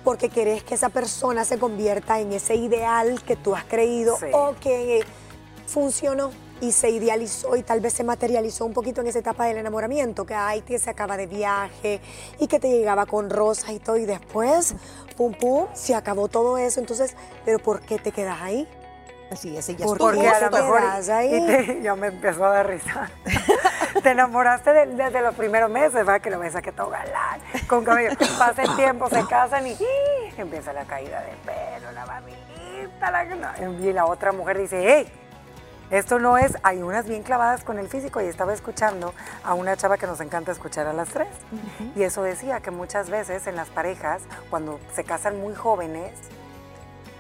porque 0.04 0.30
querés 0.30 0.63
que 0.63 0.75
esa 0.75 0.89
persona 0.89 1.44
se 1.44 1.60
convierta 1.60 2.20
en 2.22 2.32
ese 2.32 2.56
ideal 2.56 3.22
que 3.24 3.36
tú 3.36 3.54
has 3.56 3.66
creído 3.66 4.18
Sí. 4.18 4.28
o 4.32 4.56
que 4.62 5.04
funcionó 5.67 6.32
y 6.62 6.72
se 6.72 6.89
idealizó 6.89 7.56
y 7.56 7.63
tal 7.63 7.80
vez 7.82 7.93
se 7.93 8.04
materializó 8.04 8.65
un 8.65 8.74
poquito 8.74 9.02
en 9.02 9.08
esa 9.08 9.19
etapa 9.19 9.45
del 9.45 9.58
enamoramiento, 9.58 10.26
que 10.26 10.34
ay, 10.34 10.62
que 10.62 10.80
se 10.80 10.89
acaba 10.89 11.15
de 11.17 11.28
viaje 11.28 12.02
y 12.39 12.48
que 12.48 12.60
te 12.60 12.69
llegaba 12.69 13.06
con 13.06 13.30
rosas 13.30 13.72
y 13.72 13.80
todo 13.80 13.98
y 13.98 14.06
después, 14.06 14.74
pum, 15.15 15.34
pum, 15.34 15.67
se 15.74 15.95
acabó 15.95 16.28
todo 16.28 16.58
eso. 16.58 16.80
Entonces, 16.80 17.15
¿pero 17.45 17.60
por 17.60 17.82
qué 17.82 17.98
te 17.98 18.12
quedas 18.12 18.41
ahí? 18.41 18.67
Así 19.32 19.56
es, 19.56 19.70
ella 19.70 19.86
¿Por 19.86 19.96
estuvo. 19.98 20.10
qué 20.12 20.15
Porque 20.18 20.46
a 20.46 20.50
lo 20.50 20.58
mejor 20.58 20.82
ahí? 21.12 21.46
te- 21.48 21.82
ya 21.82 21.96
me 21.96 22.08
empezó 22.08 22.46
a 22.46 22.50
dar 22.50 22.68
risa. 22.68 23.10
te 24.04 24.10
enamoraste 24.12 24.74
de- 24.74 24.86
desde 24.88 25.22
los 25.22 25.36
primeros 25.36 25.70
meses, 25.70 25.94
¿verdad? 25.94 26.20
Que 26.22 26.30
lo 26.32 26.39
ves 26.39 26.56
que 26.56 26.72
todo 26.72 26.89
galán, 26.89 27.39
con 27.68 27.84
cabello. 27.86 28.15
Pasa 28.38 28.63
el 28.63 28.76
tiempo, 28.76 29.08
se 29.10 29.26
casan 29.28 29.68
y 29.68 29.78
empieza 30.38 30.74
la 30.74 30.86
caída 30.86 31.22
de 31.22 31.34
pelo, 31.46 31.92
la 31.92 32.06
barbita, 32.06 33.12
la... 33.12 33.56
y 33.82 33.94
la 33.94 34.06
otra 34.06 34.32
mujer 34.32 34.58
dice, 34.58 34.84
hey, 34.84 35.12
esto 35.92 36.20
no 36.20 36.38
es, 36.38 36.56
hay 36.63 36.82
unas 36.82 37.08
bien 37.08 37.24
clavadas 37.24 37.63
con 37.63 37.78
el 37.80 37.88
físico 37.88 38.22
y 38.22 38.26
estaba 38.26 38.54
escuchando 38.54 39.13
a 39.44 39.54
una 39.56 39.76
chava 39.76 39.98
que 39.98 40.06
nos 40.08 40.22
encanta 40.22 40.52
escuchar 40.52 40.86
a 40.88 40.94
las 40.94 41.10
tres. 41.10 41.28
Y 41.96 42.04
eso 42.04 42.22
decía 42.24 42.60
que 42.62 42.72
muchas 42.72 43.10
veces 43.10 43.48
en 43.48 43.56
las 43.56 43.70
parejas, 43.70 44.22
cuando 44.50 44.80
se 44.94 45.04
casan 45.04 45.39
muy 45.39 45.56
jóvenes, 45.56 46.13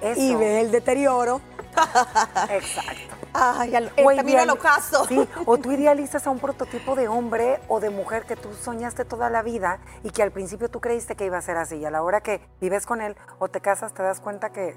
eso... 0.01 0.21
Y 0.21 0.35
ves 0.35 0.63
el 0.63 0.71
deterioro. 0.71 1.41
Exacto. 2.49 3.15
Ay, 3.33 3.75
al- 3.75 3.91
O 4.03 4.09
al 4.09 4.17
ideali- 4.27 4.51
ocaso. 4.51 5.05
Sí, 5.05 5.27
o 5.45 5.57
tú 5.57 5.71
idealizas 5.71 6.25
a 6.25 6.29
un 6.31 6.39
prototipo 6.39 6.95
de 6.95 7.07
hombre 7.07 7.59
o 7.67 7.79
de 7.79 7.89
mujer 7.89 8.25
que 8.25 8.35
tú 8.35 8.49
soñaste 8.53 9.05
toda 9.05 9.29
la 9.29 9.41
vida 9.43 9.79
y 10.03 10.09
que 10.09 10.23
al 10.23 10.31
principio 10.31 10.69
tú 10.69 10.79
creíste 10.79 11.15
que 11.15 11.25
iba 11.25 11.37
a 11.37 11.41
ser 11.41 11.57
así. 11.57 11.77
Y 11.77 11.85
a 11.85 11.91
la 11.91 12.01
hora 12.03 12.21
que 12.21 12.41
vives 12.59 12.85
con 12.85 13.01
él 13.01 13.15
o 13.37 13.47
te 13.47 13.61
casas, 13.61 13.93
te 13.93 14.01
das 14.03 14.19
cuenta 14.19 14.51
que 14.51 14.75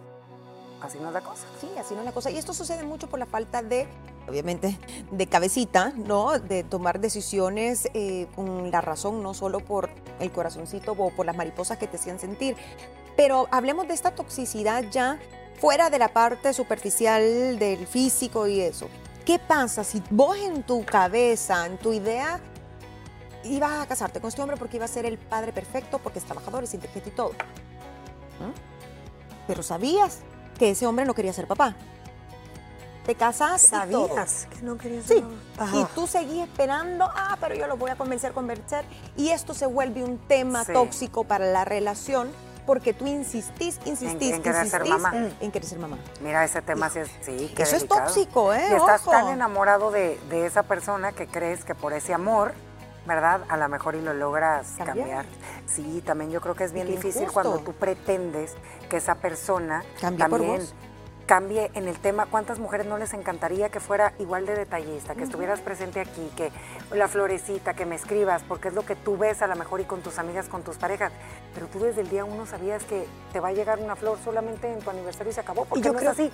así 0.83 0.98
no 1.00 1.09
es 1.09 1.14
la 1.14 1.22
cosa. 1.22 1.46
Sí, 1.61 1.70
así 1.78 1.94
no 1.94 2.00
es 2.00 2.07
la 2.07 2.12
cosa. 2.12 2.31
Y 2.31 2.38
esto 2.38 2.52
sucede 2.52 2.83
mucho 2.85 3.09
por 3.09 3.18
la 3.18 3.26
falta 3.26 3.62
de, 3.62 3.88
obviamente, 4.28 4.78
de 5.11 5.26
cabecita, 5.26 5.92
¿no? 5.96 6.38
De 6.38 6.62
tomar 6.62 7.00
decisiones 7.00 7.88
eh, 7.94 8.26
con 8.35 8.70
la 8.70 8.81
razón, 8.83 9.22
no 9.22 9.33
solo 9.33 9.61
por 9.61 9.88
el 10.20 10.31
corazoncito 10.31 10.92
o 10.92 11.11
por 11.11 11.24
las 11.26 11.37
mariposas 11.37 11.78
que 11.78 11.87
te 11.87 11.96
hacían 11.96 12.18
sentir. 12.18 12.57
Pero 13.16 13.46
hablemos 13.50 13.88
de 13.88 13.94
esta 13.94 14.11
toxicidad 14.14 14.85
ya 14.90 15.18
fuera 15.62 15.90
de 15.90 15.98
la 16.01 16.09
parte 16.09 16.53
superficial 16.53 17.57
del 17.57 17.87
físico 17.87 18.48
y 18.48 18.61
eso. 18.61 18.88
¿Qué 19.25 19.38
pasa 19.38 19.85
si 19.85 20.03
vos 20.11 20.37
en 20.37 20.64
tu 20.64 20.85
cabeza, 20.85 21.64
en 21.66 21.79
tu 21.79 21.92
idea, 21.92 22.40
ibas 23.44 23.81
a 23.81 23.87
casarte 23.87 24.20
con 24.20 24.27
este 24.27 24.42
hombre 24.42 24.57
porque 24.57 24.79
iba 24.79 24.87
a 24.87 24.88
ser 24.88 25.07
el 25.07 25.18
padre 25.18 25.53
perfecto, 25.53 26.01
porque 26.01 26.18
es 26.18 26.25
trabajador, 26.25 26.64
es 26.64 26.75
inteligente 26.75 27.11
y 27.11 27.12
todo? 27.12 27.31
¿Mm? 28.40 28.51
Pero 29.46 29.62
sabías 29.62 30.18
que 30.59 30.70
ese 30.70 30.85
hombre 30.85 31.05
no 31.05 31.14
quería 31.14 31.33
ser 31.33 31.46
papá. 31.46 31.77
Te 33.07 33.14
casas 33.14 33.62
y. 33.62 33.66
¿Sabías 33.68 34.48
que 34.51 34.62
no 34.62 34.77
querías 34.77 35.05
Sí, 35.07 35.22
Ajá. 35.59 35.77
y 35.77 35.85
tú 35.94 36.09
seguís 36.09 36.42
esperando, 36.42 37.05
ah, 37.05 37.37
pero 37.40 37.55
yo 37.55 37.68
lo 37.68 37.77
voy 37.77 37.92
a 37.92 37.96
convencer, 37.96 38.33
convencer, 38.33 38.85
y 39.16 39.29
esto 39.29 39.55
se 39.55 39.66
vuelve 39.66 40.03
un 40.03 40.18
tema 40.27 40.64
Sí. 40.64 40.72
tóxico 40.72 41.22
para 41.22 41.46
la 41.53 41.64
relación 41.64 42.33
porque 42.66 42.92
tú 42.94 43.07
insistís, 43.07 43.79
insistís, 43.85 44.33
en 44.35 44.42
querer 44.42 44.66
ser 44.68 44.83
insistís 44.87 45.03
mamá. 45.03 45.29
en 45.40 45.51
querer 45.51 45.68
ser 45.68 45.79
mamá. 45.79 45.98
Mira, 46.20 46.44
ese 46.44 46.62
tema 46.62 46.88
sí 46.90 47.01
es, 47.01 47.11
sí, 47.22 47.53
qué 47.57 47.62
Eso 47.64 47.77
es 47.77 47.88
tóxico, 47.88 48.53
¿eh? 48.55 48.68
Y 48.70 48.75
estás 48.75 49.03
Ojo. 49.03 49.11
tan 49.11 49.29
enamorado 49.29 49.90
de, 49.90 50.18
de 50.31 50.46
esa 50.46 50.62
persona 50.62 51.12
que 51.12 51.27
crees 51.27 51.64
que 51.64 51.75
por 51.75 51.92
ese 51.92 52.14
amor, 52.14 52.53
¿verdad? 53.07 53.40
A 53.48 53.57
lo 53.57 53.68
mejor 53.68 53.96
y 53.96 54.01
lo 54.01 54.14
logras 54.14 54.68
Cambiar. 54.79 54.96
cambiar. 54.96 55.27
Sí, 55.66 56.03
también 56.07 56.31
yo 56.31 56.40
creo 56.40 56.55
que 56.55 56.64
es 56.64 56.72
bien 56.72 56.87
difícil 56.87 57.22
injusto. 57.22 57.33
cuando 57.33 57.59
tú 57.61 57.72
pretendes 57.72 58.55
que 58.88 58.98
esa 58.98 59.16
persona 59.16 59.83
Cambie 60.01 60.27
por 60.29 60.38
también 60.38 60.61
vos. 60.61 60.75
Cambie 61.26 61.70
en 61.74 61.88
el 61.88 61.98
tema. 61.98 62.26
¿Cuántas 62.26 62.58
mujeres 62.58 62.87
no 62.87 62.98
les 62.98 63.12
encantaría 63.14 63.68
que 63.70 63.80
fuera 63.80 64.12
igual 64.18 64.46
de 64.46 64.54
detallista, 64.54 65.14
que 65.14 65.24
estuvieras 65.24 65.61
presente 65.61 66.00
aquí, 66.00 66.30
que 66.37 66.50
la 66.94 67.08
florecita, 67.08 67.74
que 67.74 67.87
me 67.87 67.94
escribas, 67.96 68.42
porque 68.46 68.68
es 68.68 68.74
lo 68.74 68.85
que 68.85 68.96
tú 68.96 69.16
ves 69.16 69.42
a 69.42 69.46
lo 69.46 69.56
mejor 69.56 69.80
y 69.80 69.85
con 69.85 70.00
tus 70.02 70.18
amigas, 70.18 70.46
con 70.48 70.62
tus 70.62 70.76
parejas, 70.76 71.12
pero 71.54 71.66
tú 71.68 71.80
desde 71.80 72.00
el 72.02 72.08
día 72.11 72.24
uno 72.24 72.46
sabías 72.46 72.82
que 72.85 73.06
te 73.32 73.40
va 73.40 73.48
a 73.48 73.52
llegar 73.52 73.78
una 73.78 73.96
flor 73.96 74.18
solamente 74.24 74.72
en 74.72 74.80
tu 74.80 74.90
aniversario 74.90 75.30
y 75.30 75.35
se 75.35 75.40
acabó, 75.40 75.64
porque 75.64 75.82
yo 75.85 75.92
no 75.92 75.98
creo- 75.98 76.12
es 76.12 76.18
así. 76.18 76.30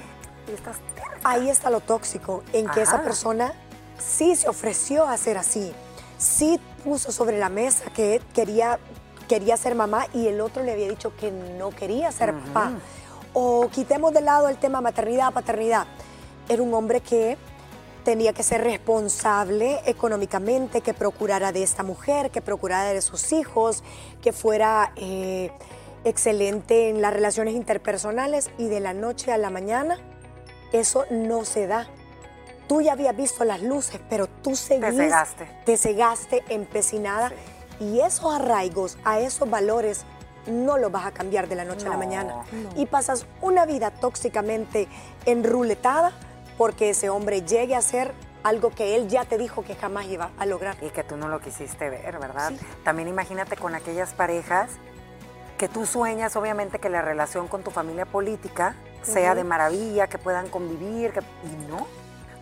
Y 0.49 0.53
estás 0.55 0.77
terca. 0.95 1.19
Ahí 1.25 1.51
está 1.51 1.71
lo 1.71 1.81
tóxico, 1.81 2.43
en 2.53 2.69
que 2.69 2.83
esa 2.83 3.03
persona 3.03 3.53
sí 3.99 4.35
se 4.37 4.49
ofreció 4.49 5.07
a 5.07 5.17
ser 5.17 5.37
así, 5.39 5.73
sí 6.17 6.61
puso 6.85 7.13
sobre 7.13 7.39
la 7.39 7.49
mesa 7.51 7.85
que 7.95 8.23
quería, 8.35 8.79
quería 9.29 9.57
ser 9.59 9.75
mamá 9.75 10.07
y 10.15 10.29
el 10.29 10.41
otro 10.41 10.63
le 10.63 10.73
había 10.73 10.89
dicho 10.89 11.15
que 11.17 11.31
no 11.31 11.71
quería 11.71 12.11
ser 12.13 12.33
papá. 12.35 12.73
O 13.41 13.69
quitemos 13.69 14.13
de 14.13 14.21
lado 14.21 14.49
el 14.49 14.57
tema 14.57 14.81
maternidad, 14.81 15.33
paternidad. 15.33 15.87
Era 16.49 16.61
un 16.61 16.75
hombre 16.75 17.01
que 17.01 17.39
tenía 18.05 18.33
que 18.33 18.43
ser 18.43 18.65
responsable 18.65 19.81
económicamente, 19.87 20.81
que 20.81 20.93
procurara 20.93 21.53
de 21.53 21.63
esta 21.63 21.85
mujer, 21.85 22.33
que 22.33 22.41
procurara 22.41 22.93
de 22.93 23.01
sus 23.01 23.33
hijos, 23.33 23.85
que 24.23 24.33
fuera 24.33 24.91
eh, 24.97 25.53
excelente 26.03 26.89
en 26.89 27.01
las 27.01 27.13
relaciones 27.13 27.55
interpersonales 27.55 28.51
y 28.59 28.67
de 28.67 28.81
la 28.81 28.93
noche 28.93 29.31
a 29.31 29.39
la 29.39 29.51
mañana 29.51 29.99
eso 30.73 31.05
no 31.13 31.45
se 31.45 31.69
da. 31.69 31.87
Tú 32.67 32.83
ya 32.83 32.95
habías 32.95 33.17
visto 33.17 33.45
las 33.45 33.63
luces, 33.63 34.01
pero 34.11 34.27
tú 34.27 34.57
seguís, 34.57 34.85
Te 34.85 34.93
cegaste. 34.97 35.51
te 35.65 35.77
cegaste, 35.77 36.45
empecinada. 36.49 37.31
Y 37.79 38.01
esos 38.01 38.35
arraigos, 38.35 38.99
a 39.05 39.21
esos 39.21 39.49
valores, 39.49 40.05
no 40.49 40.79
los 40.79 40.91
vas 40.91 41.07
a 41.07 41.13
cambiar 41.13 41.49
de 41.49 41.55
la 41.57 41.65
noche 41.65 41.87
a 41.87 41.91
la 41.91 41.97
mañana. 41.97 42.45
no. 42.53 42.71
Y 42.81 42.87
pasas 42.87 43.27
una 43.41 43.67
vida 43.67 43.91
tóxicamente 43.91 44.89
enruletada 45.27 46.13
porque 46.57 46.91
ese 46.91 47.09
hombre 47.09 47.43
llegue 47.43 47.75
a 47.75 47.79
hacer 47.79 48.13
algo 48.43 48.71
que 48.71 48.97
él 48.97 49.09
ya 49.09 49.25
te 49.25 49.37
dijo 49.39 49.63
que 49.63 49.75
jamás 49.75 50.07
iba 50.07 50.31
a 50.39 50.47
lograr. 50.47 50.77
Y 50.83 50.91
que 50.91 51.05
tú 51.05 51.17
no 51.17 51.29
lo 51.29 51.41
quisiste 51.41 51.91
ver, 51.91 52.19
¿verdad? 52.19 52.53
También 52.85 53.09
imagínate 53.09 53.57
con 53.57 53.75
aquellas 53.75 54.13
parejas 54.15 54.71
que 55.57 55.69
tú 55.69 55.87
sueñas, 55.87 56.37
obviamente, 56.37 56.79
que 56.79 56.89
la 56.89 57.03
relación 57.03 57.49
con 57.49 57.63
tu 57.63 57.71
familia 57.71 58.07
política 58.07 58.75
sea 59.03 59.35
de 59.35 59.45
maravilla, 59.45 60.07
que 60.07 60.19
puedan 60.19 60.49
convivir, 60.49 61.13
que, 61.13 61.21
y 61.21 61.69
no, 61.69 61.87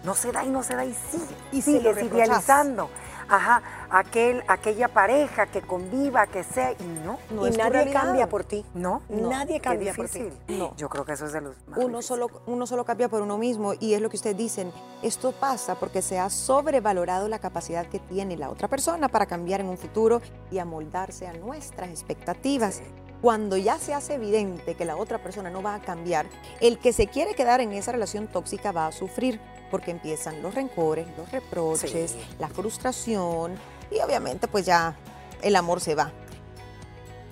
no 0.04 0.14
se 0.14 0.32
da 0.32 0.44
y 0.44 0.50
no 0.50 0.62
se 0.62 0.74
da 0.74 0.84
y 0.84 0.94
sigue, 0.94 1.24
Y 1.52 1.56
lo 1.56 1.62
sigues 1.62 1.82
reprochas. 1.94 2.12
idealizando. 2.12 2.90
Ajá, 3.28 3.62
aquel, 3.90 4.42
aquella 4.46 4.88
pareja 4.88 5.46
que 5.46 5.60
conviva, 5.62 6.26
que 6.26 6.44
sea, 6.44 6.72
y 6.72 6.84
no, 7.04 7.18
No 7.30 7.46
y 7.46 7.50
es 7.50 7.58
nadie 7.58 7.70
realidad. 7.72 8.02
cambia 8.02 8.28
por 8.28 8.44
ti. 8.44 8.64
no. 8.74 9.02
Nadie 9.08 9.60
cambia 9.60 9.92
por 9.94 10.08
ti. 10.08 10.28
No. 10.48 10.74
Yo 10.76 10.88
creo 10.88 11.04
que 11.04 11.12
eso 11.12 11.26
es 11.26 11.32
de 11.32 11.40
los 11.40 11.56
más 11.66 11.78
Uno 11.78 11.98
difíciles. 11.98 12.06
solo, 12.06 12.30
uno 12.46 12.66
solo 12.66 12.84
cambia 12.84 13.08
por 13.08 13.22
uno 13.22 13.36
mismo 13.38 13.74
y 13.78 13.94
es 13.94 14.00
lo 14.00 14.08
que 14.10 14.16
ustedes 14.16 14.36
dicen. 14.36 14.72
Esto 15.02 15.32
pasa 15.32 15.74
porque 15.74 16.02
se 16.02 16.18
ha 16.18 16.30
sobrevalorado 16.30 17.28
la 17.28 17.38
capacidad 17.38 17.86
que 17.86 17.98
tiene 17.98 18.36
la 18.36 18.50
otra 18.50 18.68
persona 18.68 19.08
para 19.08 19.26
cambiar 19.26 19.60
en 19.60 19.68
un 19.68 19.78
futuro 19.78 20.20
y 20.50 20.58
amoldarse 20.58 21.26
a 21.26 21.32
nuestras 21.32 21.90
expectativas. 21.90 22.80
Cuando 23.22 23.56
ya 23.56 23.78
se 23.78 23.94
hace 23.94 24.14
evidente 24.14 24.74
que 24.74 24.84
la 24.84 24.96
otra 24.96 25.18
persona 25.18 25.50
no 25.50 25.62
va 25.62 25.74
a 25.74 25.80
cambiar, 25.80 26.26
el 26.60 26.78
que 26.78 26.92
se 26.92 27.06
quiere 27.08 27.34
quedar 27.34 27.60
en 27.60 27.72
esa 27.72 27.90
relación 27.92 28.26
tóxica 28.28 28.72
va 28.72 28.86
a 28.86 28.92
sufrir 28.92 29.40
porque 29.70 29.90
empiezan 29.90 30.42
los 30.42 30.54
rencores, 30.54 31.06
los 31.16 31.30
reproches, 31.32 32.12
Sí. 32.12 32.18
la 32.38 32.48
frustración 32.48 33.54
y 33.90 34.00
obviamente 34.00 34.48
pues 34.48 34.64
ya 34.66 34.96
el 35.42 35.56
amor 35.56 35.80
se 35.80 35.94
va. 35.94 36.12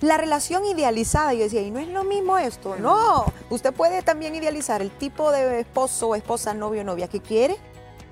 La 0.01 0.17
relación 0.17 0.65
idealizada, 0.65 1.33
yo 1.33 1.43
decía, 1.43 1.61
y 1.61 1.71
no 1.71 1.79
es 1.79 1.87
lo 1.87 2.03
mismo 2.03 2.37
esto, 2.37 2.75
no. 2.75 3.25
Usted 3.49 3.73
puede 3.73 4.01
también 4.01 4.35
idealizar 4.35 4.81
el 4.81 4.91
tipo 4.91 5.31
de 5.31 5.61
esposo, 5.61 6.15
esposa, 6.15 6.53
novio, 6.53 6.83
novia 6.83 7.07
que 7.07 7.21
quiere, 7.21 7.55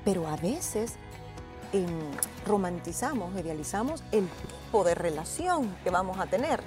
pero 0.06 0.28
a 0.28 0.38
veces 0.38 0.94
em, 1.74 1.88
romantizamos, 2.46 3.34
idealizamos 3.40 4.04
el 4.12 4.28
tipo 4.28 4.84
de 4.84 4.96
relación 4.96 5.76
que 5.84 5.90
vamos 5.90 6.20
a 6.20 6.26
tener. 6.26 6.62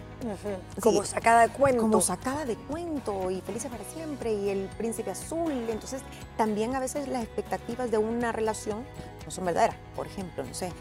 Como 0.80 1.02
Sí. 1.02 1.08
sacada 1.10 1.42
de 1.42 1.48
cuento. 1.52 1.82
Como 1.82 2.00
sacada 2.00 2.44
de 2.44 2.56
cuento 2.56 3.30
y 3.30 3.40
felices 3.42 3.70
para 3.70 3.84
siempre 3.84 4.32
y 4.32 4.48
el 4.50 4.68
príncipe 4.78 5.10
azul. 5.10 5.52
Entonces, 5.68 6.02
también 6.36 6.74
a 6.74 6.80
veces 6.80 7.08
las 7.08 7.22
expectativas 7.22 7.90
de 7.90 7.98
una 7.98 8.32
relación 8.32 8.84
no 9.24 9.30
son 9.30 9.44
verdaderas. 9.44 9.76
Por 9.94 10.06
ejemplo, 10.06 10.44
no 10.44 10.54
sé, 10.54 10.72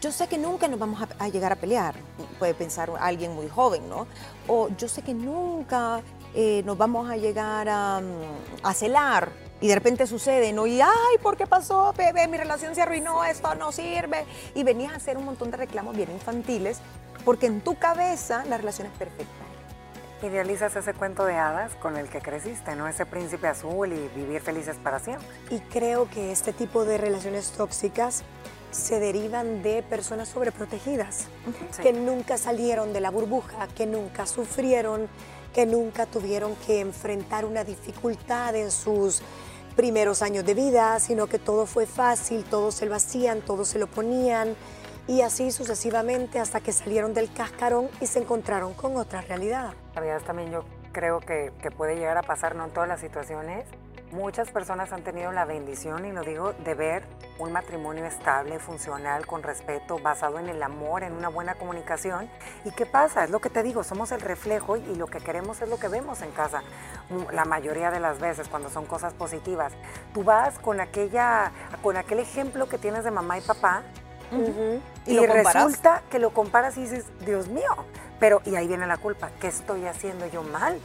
yo 0.00 0.10
sé 0.12 0.26
que 0.28 0.38
nunca 0.38 0.66
nos 0.68 0.78
vamos 0.78 1.02
a, 1.02 1.08
a 1.22 1.28
llegar 1.28 1.52
a 1.52 1.56
pelear, 1.56 1.94
puede 2.38 2.54
pensar 2.54 2.90
alguien 3.00 3.34
muy 3.34 3.48
joven, 3.48 3.86
¿no? 3.88 4.06
O 4.48 4.68
yo 4.70 4.88
sé 4.88 5.02
que 5.02 5.12
nunca 5.12 6.00
eh, 6.34 6.62
nos 6.64 6.76
vamos 6.78 7.10
a 7.10 7.16
llegar 7.16 7.68
a, 7.68 8.00
mm, 8.00 8.64
a 8.66 8.74
celar. 8.74 9.30
Y 9.62 9.68
de 9.68 9.74
repente 9.74 10.06
sucede, 10.06 10.52
¿no? 10.52 10.66
Y, 10.66 10.80
ay, 10.80 10.90
¿por 11.22 11.36
qué 11.36 11.46
pasó, 11.46 11.92
bebé? 11.96 12.26
Mi 12.28 12.38
relación 12.38 12.74
se 12.74 12.80
arruinó, 12.82 13.24
esto 13.24 13.54
no 13.56 13.72
sirve. 13.72 14.24
Y 14.54 14.62
venías 14.64 14.92
a 14.94 14.96
hacer 14.96 15.18
un 15.18 15.26
montón 15.26 15.50
de 15.50 15.58
reclamos 15.58 15.94
bien 15.94 16.10
infantiles, 16.10 16.78
porque 17.26 17.46
en 17.46 17.60
tu 17.60 17.78
cabeza 17.78 18.44
la 18.46 18.56
relación 18.56 18.86
es 18.86 18.92
perfecta. 18.94 19.34
Idealizas 20.22 20.76
ese 20.76 20.92
cuento 20.94 21.24
de 21.24 21.34
hadas 21.36 21.74
con 21.76 21.96
el 21.96 22.08
que 22.08 22.20
creciste, 22.20 22.74
¿no? 22.76 22.86
Ese 22.88 23.06
príncipe 23.06 23.48
azul 23.48 23.90
y 23.92 24.08
vivir 24.18 24.40
felices 24.42 24.76
para 24.82 24.98
siempre. 24.98 25.26
Y 25.50 25.60
creo 25.60 26.08
que 26.10 26.30
este 26.32 26.52
tipo 26.52 26.84
de 26.84 26.98
relaciones 26.98 27.52
tóxicas 27.52 28.22
se 28.70 29.00
derivan 29.00 29.62
de 29.62 29.82
personas 29.82 30.28
sobreprotegidas, 30.28 31.26
Sí. 31.72 31.82
que 31.82 31.92
nunca 31.92 32.38
salieron 32.38 32.92
de 32.92 33.00
la 33.00 33.10
burbuja, 33.10 33.66
que 33.74 33.86
nunca 33.86 34.26
sufrieron, 34.26 35.08
que 35.54 35.66
nunca 35.66 36.06
tuvieron 36.06 36.54
que 36.66 36.80
enfrentar 36.80 37.44
una 37.44 37.64
dificultad 37.64 38.54
en 38.54 38.70
sus 38.70 39.22
primeros 39.76 40.22
años 40.22 40.44
de 40.44 40.54
vida, 40.54 40.98
sino 41.00 41.26
que 41.26 41.38
todo 41.38 41.66
fue 41.66 41.86
fácil, 41.86 42.44
todo 42.44 42.72
se 42.72 42.86
lo 42.86 42.94
hacían, 42.94 43.40
todo 43.40 43.64
se 43.64 43.78
lo 43.78 43.86
ponían, 43.86 44.54
y 45.06 45.22
así 45.22 45.50
sucesivamente 45.50 46.38
hasta 46.38 46.60
que 46.60 46.72
salieron 46.72 47.14
del 47.14 47.32
cascarón 47.32 47.88
y 48.00 48.06
se 48.06 48.20
encontraron 48.20 48.74
con 48.74 48.96
otra 48.96 49.22
realidad. 49.22 49.72
Sabías 49.94 50.22
también 50.24 50.50
yo 50.50 50.64
creo 50.92 51.20
que, 51.20 51.52
que 51.62 51.70
puede 51.70 51.96
llegar 51.96 52.18
a 52.18 52.22
pasar, 52.22 52.54
no 52.54 52.64
en 52.64 52.70
todas 52.70 52.88
las 52.88 53.00
situaciones. 53.00 53.64
Muchas 54.12 54.50
personas 54.50 54.92
han 54.92 55.02
tenido 55.02 55.30
la 55.32 55.44
bendición, 55.44 56.04
y 56.04 56.12
lo 56.12 56.22
digo, 56.22 56.52
de 56.64 56.74
ver 56.74 57.04
un 57.38 57.52
matrimonio 57.52 58.04
estable, 58.04 58.58
funcional, 58.58 59.26
con 59.26 59.42
respeto, 59.42 59.98
basado 59.98 60.38
en 60.38 60.48
el 60.48 60.62
amor, 60.62 61.04
en 61.04 61.12
una 61.12 61.28
buena 61.28 61.54
comunicación. 61.54 62.28
¿Y 62.64 62.72
qué 62.72 62.86
pasa? 62.86 63.24
Es 63.24 63.30
lo 63.30 63.40
que 63.40 63.50
te 63.50 63.62
digo, 63.62 63.84
somos 63.84 64.10
el 64.12 64.20
reflejo 64.20 64.76
y 64.76 64.96
lo 64.96 65.06
que 65.06 65.18
queremos 65.18 65.62
es 65.62 65.68
lo 65.68 65.78
que 65.78 65.88
vemos 65.88 66.22
en 66.22 66.32
casa. 66.32 66.62
La 67.32 67.44
mayoría 67.44 67.90
de 67.90 68.00
las 68.00 68.18
veces, 68.18 68.48
cuando 68.48 68.68
son 68.68 68.86
cosas 68.86 69.14
positivas, 69.14 69.72
tú 70.12 70.24
vas 70.24 70.58
con, 70.58 70.80
aquella, 70.80 71.52
con 71.82 71.96
aquel 71.96 72.18
ejemplo 72.18 72.68
que 72.68 72.78
tienes 72.78 73.04
de 73.04 73.10
mamá 73.10 73.38
y 73.38 73.42
papá 73.42 73.82
¿Y 75.06 75.12
y, 75.12 75.26
resulta 75.26 76.02
que 76.10 76.18
lo 76.18 76.30
comparas 76.30 76.76
y 76.76 76.82
dices, 76.82 77.06
Dios 77.24 77.48
mío, 77.48 77.84
pero 78.18 78.42
y 78.44 78.54
ahí 78.54 78.68
viene 78.68 78.86
la 78.86 78.96
culpa, 78.96 79.30
¿qué 79.40 79.48
estoy 79.48 79.86
haciendo 79.86 80.26
yo 80.26 80.42
mal? 80.42 80.78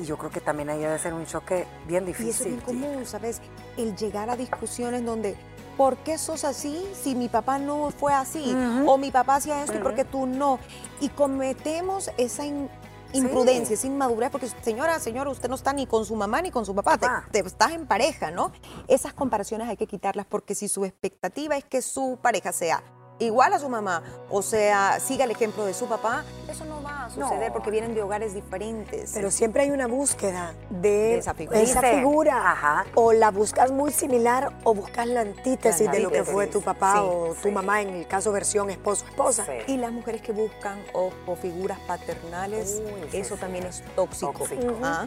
Y 0.00 0.04
yo 0.04 0.16
creo 0.18 0.30
que 0.30 0.40
también 0.40 0.70
ahí 0.70 0.78
debe 0.80 0.98
ser 0.98 1.14
un 1.14 1.24
choque 1.26 1.66
bien 1.86 2.06
Y 2.08 2.10
eso 2.10 2.18
es 2.22 2.44
bien 2.44 2.56
difícil. 2.56 2.62
común, 2.64 3.06
¿sabes? 3.06 3.40
El 3.76 3.94
llegar 3.96 4.28
a 4.30 4.36
discusiones 4.36 5.04
donde, 5.04 5.36
¿por 5.76 5.96
qué 5.98 6.18
sos 6.18 6.44
así 6.44 6.84
si 7.00 7.14
mi 7.14 7.28
papá 7.28 7.58
no 7.58 7.90
fue 7.90 8.12
así? 8.12 8.56
O 8.86 8.98
mi 8.98 9.10
papá 9.12 9.36
hacía 9.36 9.62
esto 9.62 9.76
y 9.76 9.80
por 9.80 9.94
qué 9.94 10.04
tú 10.04 10.26
no. 10.26 10.58
Y 11.00 11.08
cometemos 11.10 12.10
esa 12.18 12.44
in- 12.44 12.68
imprudencia, 13.12 13.72
esa 13.74 13.86
inmadurez, 13.86 14.30
porque 14.30 14.48
señora, 14.62 14.98
señor, 14.98 15.28
usted 15.28 15.48
no 15.48 15.54
está 15.54 15.72
ni 15.72 15.86
con 15.86 16.04
su 16.04 16.14
mamá 16.16 16.42
ni 16.42 16.50
con 16.50 16.66
su 16.66 16.74
papá, 16.74 16.98
te, 16.98 17.06
te- 17.42 17.46
estás 17.46 17.70
en 17.72 17.86
pareja, 17.86 18.30
¿no? 18.30 18.52
Esas 18.88 19.14
comparaciones 19.14 19.68
hay 19.68 19.76
que 19.76 19.86
quitarlas 19.86 20.26
porque 20.26 20.54
si 20.54 20.68
su 20.68 20.84
expectativa 20.84 21.56
es 21.56 21.64
que 21.64 21.80
su 21.82 22.18
pareja 22.20 22.52
sea 22.52 22.82
igual 23.20 23.52
a 23.52 23.58
su 23.58 23.68
mamá, 23.68 24.02
o 24.30 24.42
sea, 24.42 25.00
siga 25.00 25.24
el 25.24 25.30
ejemplo 25.32 25.64
de 25.66 25.74
su 25.74 25.86
papá, 25.86 26.24
eso 26.48 26.64
no 26.64 26.82
va 26.82 27.06
a 27.06 27.10
suceder 27.10 27.48
No. 27.48 27.52
porque 27.52 27.70
vienen 27.70 27.94
de 27.94 28.02
hogares 28.02 28.32
diferentes. 28.34 29.10
Pero 29.12 29.30
siempre 29.30 29.62
hay 29.64 29.70
una 29.70 29.86
búsqueda 29.88 30.54
de, 30.70 30.88
De 30.90 31.18
esa 31.18 31.34
figura. 31.34 31.60
esa 31.60 31.80
figura. 31.82 32.52
ajá. 32.52 32.86
O 32.94 33.12
la 33.12 33.30
buscas 33.30 33.70
muy 33.72 33.92
similar 33.92 34.52
o 34.64 34.72
buscas 34.74 35.06
la 35.08 35.22
antítesis 35.22 35.86
La 35.86 35.92
de 35.92 36.00
lo 36.00 36.10
que 36.10 36.22
fue 36.24 36.46
tu 36.46 36.62
papá 36.62 36.92
sí, 36.94 36.98
o 37.02 37.34
tu 37.34 37.48
sí. 37.48 37.50
mamá, 37.50 37.82
en 37.82 37.88
el 37.90 38.06
caso 38.06 38.30
versión 38.32 38.70
esposo-esposa. 38.70 39.44
Sí. 39.46 39.72
Y 39.72 39.76
las 39.78 39.90
mujeres 39.92 40.22
que 40.22 40.32
buscan 40.32 40.78
o, 40.92 41.10
o 41.26 41.34
figuras 41.36 41.78
paternales, 41.86 42.80
Uy, 42.84 43.18
eso 43.18 43.36
también 43.36 43.66
es 43.66 43.82
tóxico. 43.96 44.32
Tóxico. 44.32 44.74
Ah. 44.82 45.06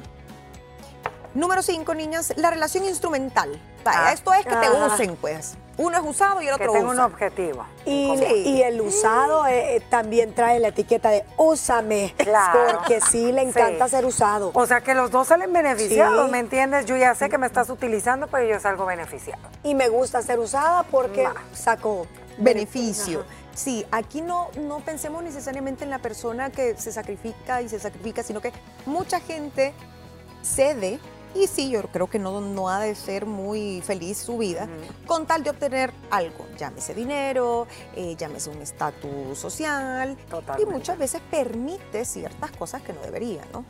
Número 1.33 1.61
cinco, 1.61 1.93
niñas, 1.93 2.33
la 2.35 2.49
relación 2.49 2.83
instrumental. 2.83 3.57
Ah. 3.85 4.11
esto 4.11 4.33
es 4.33 4.43
que 4.45 4.49
te 4.55 4.67
Ah. 4.67 4.89
usen, 4.93 5.15
pues. 5.15 5.53
Uno 5.81 5.97
es 5.97 6.03
usado 6.05 6.41
y 6.41 6.47
el 6.47 6.57
Que 6.57 6.63
otro 6.63 6.73
tenga 6.73 6.89
un 6.91 6.99
objetivo. 6.99 7.65
Y, 7.85 8.15
Sí. 8.17 8.25
y 8.45 8.61
el 8.61 8.79
usado 8.81 9.47
eh, 9.47 9.77
eh, 9.77 9.81
también 9.89 10.33
trae 10.35 10.59
la 10.59 10.67
etiqueta 10.67 11.09
de 11.09 11.25
úsame, 11.37 12.13
Claro. 12.17 12.59
porque 12.77 13.01
sí 13.01 13.31
le 13.31 13.41
encanta 13.41 13.85
Sí. 13.85 13.91
ser 13.95 14.05
usado. 14.05 14.51
O 14.53 14.65
sea 14.67 14.81
que 14.81 14.93
los 14.93 15.09
dos 15.09 15.27
salen 15.27 15.51
beneficiados, 15.51 16.25
Sí. 16.27 16.31
¿me 16.31 16.39
entiendes? 16.39 16.85
Yo 16.85 16.95
ya 16.97 17.15
sé 17.15 17.29
que 17.29 17.37
me 17.39 17.47
estás 17.47 17.69
utilizando, 17.69 18.27
pero 18.27 18.47
yo 18.47 18.59
salgo 18.59 18.85
beneficiado. 18.85 19.41
Y 19.63 19.73
me 19.73 19.89
gusta 19.89 20.21
ser 20.21 20.39
usada 20.39 20.83
porque 20.83 21.27
saco 21.53 22.05
beneficio. 22.37 23.21
Ajá. 23.21 23.29
Sí, 23.55 23.85
aquí 23.91 24.21
no, 24.21 24.49
no 24.59 24.79
pensemos 24.79 25.23
necesariamente 25.23 25.83
en 25.83 25.89
la 25.89 25.99
persona 25.99 26.51
que 26.51 26.77
se 26.77 26.91
sacrifica 26.91 27.61
y 27.61 27.69
se 27.69 27.79
sacrifica, 27.79 28.23
sino 28.23 28.39
que 28.39 28.53
mucha 28.85 29.19
gente 29.19 29.73
cede, 30.41 30.99
y 31.35 31.47
sí, 31.47 31.69
yo 31.69 31.81
creo 31.83 32.07
que 32.09 32.19
no, 32.19 32.41
no 32.41 32.69
ha 32.69 32.79
de 32.81 32.93
ser 32.95 33.25
muy 33.25 33.81
feliz 33.81 34.17
su 34.17 34.37
vida, 34.37 34.67
con 35.07 35.25
tal 35.25 35.43
de 35.43 35.49
obtener 35.51 35.91
algo, 36.09 36.45
llámese 36.57 36.93
dinero, 36.93 37.67
eh, 37.95 38.15
llámese 38.17 38.49
un 38.49 38.61
estatus 38.61 39.37
social, 39.37 40.17
Totalmente. 40.29 40.63
y 40.69 40.73
muchas 40.73 40.97
veces 40.97 41.21
permite 41.31 42.03
ciertas 42.05 42.51
cosas 42.51 42.81
que 42.81 42.93
no 42.93 43.01
debería, 43.01 43.43
¿no? 43.53 43.63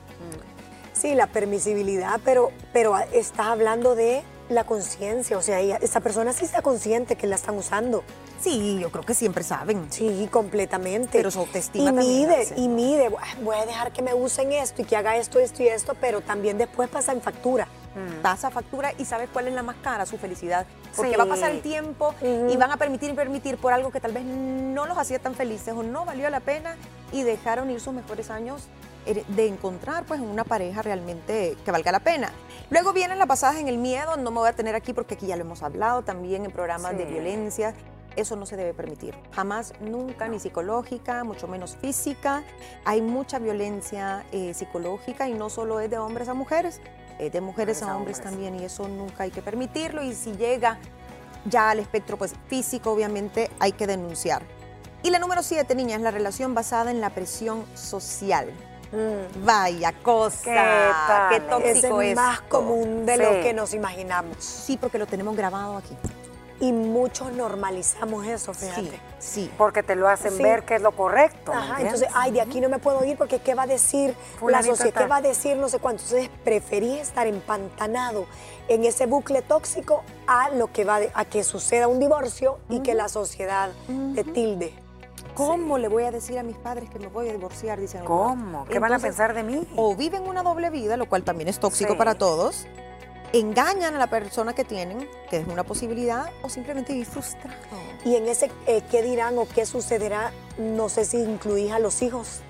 Sí, 0.93 1.15
la 1.15 1.28
permisibilidad, 1.28 2.19
pero, 2.24 2.52
pero 2.74 2.97
estás 3.13 3.47
hablando 3.47 3.95
de 3.95 4.24
la 4.50 4.65
conciencia, 4.65 5.38
o 5.38 5.41
sea, 5.41 5.60
ella- 5.60 5.78
esa 5.82 6.00
persona 6.02 6.34
sí 6.34 6.45
está 6.45 6.62
consciente 6.62 7.15
que 7.15 7.26
la 7.28 7.36
están 7.36 7.58
usando. 7.58 8.04
Sí, 8.41 8.80
yo 8.80 8.89
creo 8.91 9.06
que 9.06 9.13
siempre 9.13 9.43
saben. 9.43 9.86
Sí, 9.91 10.27
completamente. 10.32 11.10
Pero 11.13 11.30
su 11.32 11.39
autoestima 11.39 11.89
Y 11.91 11.93
mide, 11.93 12.47
y 12.58 12.67
mide, 12.67 13.10
"Buah, 13.10 13.21
voy 13.43 13.56
a 13.58 13.65
dejar 13.65 13.91
que 13.93 14.01
me 14.01 14.13
usen 14.13 14.51
esto 14.51 14.82
y 14.82 14.86
que 14.86 14.95
haga 14.97 15.15
esto, 15.17 15.39
esto 15.39 15.62
y 15.63 15.67
esto, 15.67 15.93
pero 16.01 16.21
también 16.21 16.58
después 16.58 16.89
pasa 16.89 17.12
en 17.12 17.21
factura. 17.21 17.67
pasa 18.21 18.49
factura 18.49 18.93
y 18.97 19.04
sabes 19.04 19.27
cuál 19.34 19.49
es 19.49 19.54
la 19.54 19.63
más 19.63 19.75
cara, 19.84 20.06
su 20.06 20.17
felicidad. 20.17 20.65
Porque 20.95 21.12
Sí. 21.12 21.17
va 21.17 21.25
a 21.25 21.27
pasar 21.27 21.51
el 21.51 21.60
tiempo 21.62 22.15
y 22.21 22.56
van 22.56 22.71
a 22.71 22.77
permitir 22.77 23.10
y 23.10 23.13
permitir 23.13 23.58
por 23.58 23.73
algo 23.73 23.91
que 23.91 23.99
tal 23.99 24.13
vez 24.13 24.23
no 24.23 24.86
los 24.86 24.97
hacía 24.97 25.19
tan 25.19 25.36
felices 25.36 25.73
o 25.75 25.84
no 25.84 26.06
valió 26.06 26.30
la 26.30 26.39
pena 26.39 26.77
y 27.12 27.23
dejaron 27.23 27.69
ir 27.69 27.82
sus 27.82 27.93
mejores 27.93 28.30
años 28.32 28.62
er- 29.06 29.25
de 29.25 29.45
encontrar 29.47 30.06
pues 30.06 30.21
una 30.21 30.45
pareja 30.45 30.82
realmente 30.82 31.58
que 31.65 31.71
valga 31.71 31.91
la 31.91 31.99
pena. 31.99 32.32
Luego 32.69 32.93
vienen 32.93 33.19
las 33.19 33.27
basadas 33.27 33.58
en 33.58 33.67
el 33.67 33.77
miedo, 33.77 34.15
no 34.15 34.32
me 34.32 34.38
voy 34.39 34.47
a 34.47 34.54
tener 34.54 34.73
aquí 34.73 34.93
porque 34.93 35.15
aquí 35.15 35.27
ya 35.27 35.36
lo 35.36 35.41
hemos 35.41 35.62
hablado 35.62 36.01
también 36.01 36.45
en 36.45 36.51
programas 36.51 36.97
de 36.97 37.04
violencia. 37.04 37.73
Eso 38.15 38.36
no 38.36 38.45
se 38.45 38.58
debe 38.58 38.74
permitir. 38.74 39.15
Jamás, 39.32 39.74
nunca, 39.80 40.28
ni 40.28 40.39
psicológica, 40.39 41.24
mucho 41.24 41.47
menos 41.47 41.78
física. 41.78 42.43
Hay 42.86 43.02
mucha 43.02 43.39
violencia 43.39 44.26
eh, 44.32 44.54
psicológica 44.54 45.30
y 45.30 45.34
no 45.34 45.50
solo 45.50 45.80
es 45.80 45.89
de 45.89 45.97
hombres 45.97 46.28
a 46.28 46.34
mujeres, 46.34 46.82
es 47.19 47.32
de 47.32 47.39
mujeres 47.41 47.82
a 47.84 47.95
hombres 47.95 48.17
hombres. 48.17 48.21
también 48.21 48.60
y 48.60 48.65
eso 48.65 48.88
nunca 48.88 49.24
hay 49.24 49.32
que 49.32 49.41
permitirlo. 49.41 50.04
Y 50.04 50.13
si 50.13 50.34
llega 50.34 50.78
ya 51.45 51.69
al 51.69 51.80
espectro 51.80 52.17
pues, 52.17 52.34
físico, 52.47 52.91
obviamente 52.91 53.50
hay 53.60 53.71
que 53.71 53.88
denunciar. 53.88 54.43
Y 55.04 55.10
la 55.10 55.17
número 55.17 55.41
siete, 55.41 55.74
niña, 55.74 55.95
es 55.95 56.02
la 56.02 56.12
relación 56.12 56.54
basada 56.54 56.91
en 56.91 57.02
la 57.02 57.10
presión 57.12 57.65
social. 57.76 58.52
Vaya 59.45 59.93
cosa. 60.04 61.28
¿Qué? 61.30 61.36
Qué 61.38 61.41
tóxico 61.50 62.02
es 62.02 62.10
es. 62.10 62.15
más 62.15 62.41
común 62.41 63.06
de 63.06 63.15
Sí. 63.15 63.21
lo 63.24 63.30
que 63.41 63.54
nos 63.54 63.74
imaginamos. 63.74 64.36
Sí, 64.43 64.76
porque 64.78 64.97
lo 65.00 65.08
tenemos 65.08 65.36
grabado 65.36 65.78
aquí. 65.78 65.95
Y 66.62 66.71
muchos 66.71 67.34
normalizamos 67.34 68.26
eso, 68.28 68.54
fíjate. 68.54 68.82
Sí, 68.82 68.91
sí. 69.19 69.52
Porque 69.58 69.82
te 69.84 69.95
lo 69.95 70.08
hacen 70.08 70.32
Sí. 70.38 70.43
ver 70.43 70.63
que 70.63 70.76
es 70.76 70.82
lo 70.82 70.91
correcto. 70.95 71.52
¿me 71.52 71.58
Ajá, 71.58 71.82
entonces, 71.82 72.08
ay, 72.13 72.32
de 72.32 72.39
aquí 72.39 72.62
no 72.62 72.69
me 72.69 72.78
puedo 72.80 73.04
ir 73.04 73.17
porque 73.17 73.39
¿qué 73.39 73.54
va 73.56 73.63
a 73.63 73.67
decir 73.67 74.15
Fulanito 74.39 74.71
la 74.71 74.78
sociedad? 74.78 75.02
¿Qué 75.02 75.08
va 75.08 75.15
a 75.17 75.21
decir 75.21 75.58
no 75.58 75.67
sé 75.67 75.80
cuánto? 75.80 76.04
Entonces, 76.04 76.30
preferí 76.43 76.97
estar 77.00 77.26
empantanado 77.28 78.26
en 78.67 78.86
ese 78.86 79.08
bucle 79.08 79.41
tóxico 79.41 80.04
a 80.28 80.50
lo 80.52 80.71
que 80.71 80.86
va 80.86 81.00
de- 81.00 81.12
a 81.15 81.26
que 81.26 81.43
suceda 81.43 81.88
un 81.88 82.00
divorcio 82.00 82.60
y 82.69 82.82
que 82.82 82.93
la 82.93 83.10
sociedad 83.10 83.71
te 84.15 84.24
tilde. 84.24 84.74
¿Cómo 85.34 85.78
le 85.78 85.88
voy 85.88 86.04
a 86.04 86.12
decir 86.12 86.38
a 86.38 86.43
mis 86.43 86.58
padres 86.58 86.89
que 86.89 87.00
me 87.00 87.08
voy 87.08 87.30
a 87.30 87.32
divorciar? 87.32 87.80
Dicen. 87.80 88.04
¿Cómo? 88.06 88.65
¿Qué 88.65 88.80
van 88.80 88.93
a 88.93 89.00
pensar 89.00 89.34
de 89.34 89.43
mí? 89.43 89.65
O 89.76 89.95
viven 89.95 90.28
una 90.28 90.43
doble 90.43 90.69
vida, 90.69 90.97
lo 90.97 91.08
cual 91.08 91.24
también 91.24 91.47
es 91.47 91.60
tóxico 91.60 91.93
Sí. 91.93 91.97
para 91.97 92.15
todos. 92.15 92.67
Engañan 93.34 93.96
a 93.96 93.98
la 93.98 94.08
persona 94.08 94.54
que 94.54 94.65
tienen, 94.65 95.08
que 95.30 95.38
es 95.38 95.48
una 95.48 95.63
posibilidad, 95.63 96.30
o 96.41 96.50
simplemente 96.50 96.91
vivir 96.91 97.08
frustrado. 97.08 97.56
Y 98.04 98.15
en 98.15 98.28
ese 98.28 98.52
eh, 98.67 98.84
qué 98.91 99.02
dirán 99.04 99.38
o 99.38 99.48
qué 99.48 99.65
sucederá, 99.65 100.32
no 100.58 100.89
sé 100.89 101.06
si 101.06 101.17
incluís 101.17 101.72
a 101.72 101.80
los 101.80 102.02
hijos. 102.02 102.41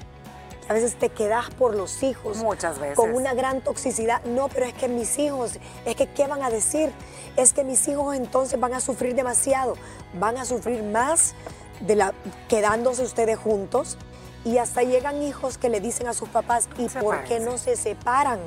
A 0.70 0.74
veces 0.74 0.96
te 0.96 1.10
quedas 1.10 1.50
por 1.52 1.76
los 1.76 2.02
hijos. 2.02 2.38
Muchas 2.38 2.80
veces. 2.80 2.96
Con 2.96 3.14
una 3.14 3.34
gran 3.34 3.62
toxicidad. 3.62 4.24
No, 4.24 4.48
pero 4.48 4.66
es 4.66 4.74
que 4.74 4.88
mis 4.88 5.20
hijos, 5.20 5.60
es 5.86 5.96
que 5.96 6.08
¿qué 6.08 6.28
van 6.28 6.42
a 6.44 6.50
decir? 6.50 6.92
Es 7.36 7.54
que 7.54 7.64
mis 7.64 7.88
hijos 7.88 8.16
entonces 8.16 8.60
van 8.60 8.74
a 8.74 8.80
sufrir 8.80 9.14
demasiado. 9.14 9.76
Van 10.14 10.38
a 10.38 10.46
sufrir 10.46 10.82
más 10.82 11.36
de 11.82 11.96
la, 11.96 12.14
quedándose 12.48 13.04
ustedes 13.04 13.38
juntos. 13.38 13.98
Y 14.46 14.58
hasta 14.58 14.82
llegan 14.82 15.22
hijos 15.22 15.58
que 15.58 15.70
le 15.70 15.80
dicen 15.80 16.08
a 16.08 16.14
sus 16.14 16.30
papás, 16.30 16.68
¿y 16.78 16.88
por 16.88 17.24
qué 17.26 17.40
no 17.40 17.58
se 17.58 17.76
separan? 17.76 18.40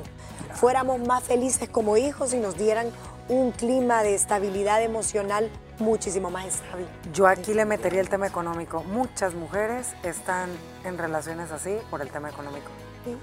Fuéramos 0.55 1.05
más 1.05 1.23
felices 1.23 1.67
como 1.67 1.97
hijos 1.97 2.33
y 2.33 2.37
nos 2.37 2.57
dieran 2.57 2.87
un 3.27 3.51
clima 3.51 4.03
de 4.03 4.15
estabilidad 4.15 4.81
emocional 4.81 5.51
muchísimo 5.79 6.31
más 6.31 6.45
estable. 6.45 6.85
Yo 7.13 7.27
aquí 7.27 7.53
le 7.53 7.65
metería 7.65 7.99
el 7.99 8.07
tema 8.07 8.27
económico. 8.27 8.81
Muchas 8.83 9.33
mujeres 9.33 9.93
están 10.03 10.49
en 10.85 10.97
relaciones 10.97 11.51
así 11.51 11.77
por 11.91 12.01
el 12.01 12.09
tema 12.09 12.29
económico. 12.29 12.71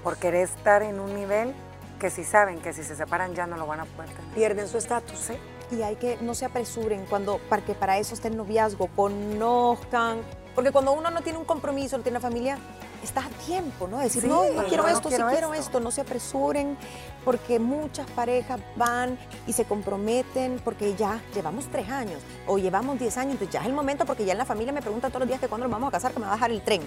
Por 0.03 0.17
querer 0.17 0.43
estar 0.43 0.83
en 0.83 0.99
un 0.99 1.15
nivel 1.15 1.55
que 1.99 2.11
si 2.11 2.23
saben 2.23 2.59
que 2.59 2.71
si 2.71 2.83
se 2.83 2.95
separan 2.95 3.33
ya 3.33 3.47
no 3.47 3.57
lo 3.57 3.65
van 3.65 3.79
a 3.79 3.85
poder 3.85 4.11
tener. 4.11 4.33
Pierden 4.35 4.67
su 4.67 4.77
estatus. 4.77 5.17
Sí. 5.17 5.33
Y 5.75 5.81
hay 5.81 5.95
que, 5.95 6.17
no 6.21 6.35
se 6.35 6.45
apresuren 6.45 7.05
cuando, 7.07 7.39
para 7.49 7.65
que 7.65 7.73
para 7.73 7.97
eso 7.97 8.13
esté 8.13 8.27
el 8.27 8.37
noviazgo, 8.37 8.87
conozcan. 8.95 10.19
Porque 10.53 10.71
cuando 10.71 10.91
uno 10.91 11.09
no 11.09 11.21
tiene 11.21 11.39
un 11.39 11.45
compromiso, 11.45 11.97
no 11.97 12.03
tiene 12.03 12.19
una 12.19 12.27
familia, 12.27 12.59
está 13.03 13.25
a 13.25 13.29
tiempo, 13.45 13.87
¿no? 13.87 13.99
Decir, 13.99 14.21
Sí, 14.21 14.27
no, 14.27 14.43
no 14.45 14.63
quiero 14.65 14.83
no, 14.83 14.89
no 14.89 14.95
esto, 14.95 15.09
quiero 15.09 15.27
sí 15.27 15.31
quiero 15.33 15.53
esto. 15.53 15.65
esto, 15.65 15.79
no 15.79 15.91
se 15.91 16.01
apresuren, 16.01 16.77
porque 17.25 17.59
muchas 17.59 18.09
parejas 18.11 18.59
van 18.75 19.17
y 19.47 19.53
se 19.53 19.65
comprometen 19.65 20.59
porque 20.63 20.95
ya 20.95 21.21
llevamos 21.33 21.65
tres 21.71 21.89
años 21.89 22.21
o 22.47 22.57
llevamos 22.57 22.99
diez 22.99 23.17
años, 23.17 23.33
entonces 23.33 23.53
ya 23.53 23.61
es 23.61 23.65
el 23.67 23.73
momento 23.73 24.05
porque 24.05 24.25
ya 24.25 24.31
en 24.33 24.37
la 24.37 24.45
familia 24.45 24.73
me 24.73 24.81
preguntan 24.81 25.11
todos 25.11 25.21
los 25.21 25.27
días 25.27 25.39
que 25.39 25.47
cuándo 25.47 25.67
nos 25.67 25.71
vamos 25.71 25.89
a 25.89 25.91
casar, 25.91 26.11
que 26.13 26.19
me 26.19 26.25
va 26.25 26.31
a 26.33 26.35
bajar 26.35 26.51
el 26.51 26.61
tren. 26.63 26.81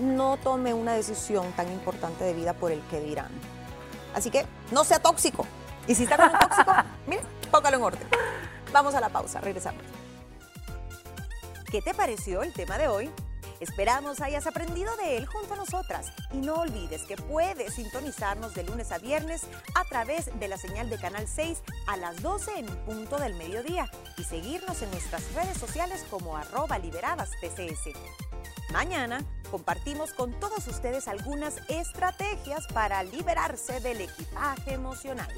No 0.00 0.36
tome 0.36 0.72
una 0.74 0.92
decisión 0.94 1.50
tan 1.52 1.70
importante 1.72 2.24
de 2.24 2.34
vida 2.34 2.52
por 2.54 2.70
el 2.72 2.80
que 2.88 3.00
dirán. 3.00 3.30
Así 4.14 4.30
que 4.30 4.46
no 4.70 4.84
sea 4.84 4.98
tóxico. 5.00 5.46
Y 5.86 5.94
si 5.94 6.04
está 6.04 6.16
con 6.16 6.30
un 6.30 6.38
tóxico, 6.38 6.72
mire, 7.06 7.22
póngalo 7.50 7.76
en 7.76 7.82
orden. 7.82 8.08
Vamos 8.72 8.94
a 8.94 9.00
la 9.00 9.08
pausa, 9.08 9.40
regresamos. 9.40 9.82
¿Qué 11.70 11.82
te 11.82 11.92
pareció 11.94 12.42
el 12.42 12.52
tema 12.52 12.78
de 12.78 12.88
hoy? 12.88 13.10
Esperamos 13.60 14.20
hayas 14.20 14.46
aprendido 14.46 14.96
de 14.96 15.16
él 15.16 15.26
junto 15.26 15.54
a 15.54 15.56
nosotras 15.56 16.12
y 16.32 16.38
no 16.38 16.54
olvides 16.54 17.02
que 17.02 17.16
puedes 17.16 17.74
sintonizarnos 17.74 18.54
de 18.54 18.64
lunes 18.64 18.92
a 18.92 18.98
viernes 18.98 19.42
a 19.74 19.84
través 19.84 20.30
de 20.38 20.48
la 20.48 20.58
señal 20.58 20.90
de 20.90 20.98
Canal 20.98 21.26
6 21.28 21.62
a 21.86 21.96
las 21.96 22.20
12 22.22 22.58
en 22.58 22.66
punto 22.84 23.18
del 23.18 23.34
mediodía 23.34 23.90
y 24.18 24.24
seguirnos 24.24 24.82
en 24.82 24.90
nuestras 24.90 25.32
redes 25.34 25.56
sociales 25.56 26.04
como 26.10 26.36
arroba 26.36 26.78
liberadas 26.78 27.30
TCS. 27.40 27.90
Mañana 28.72 29.22
compartimos 29.50 30.12
con 30.12 30.32
todos 30.40 30.66
ustedes 30.66 31.06
algunas 31.06 31.58
estrategias 31.68 32.66
para 32.72 33.02
liberarse 33.04 33.78
del 33.80 34.00
equipaje 34.00 34.74
emocional. 34.74 35.28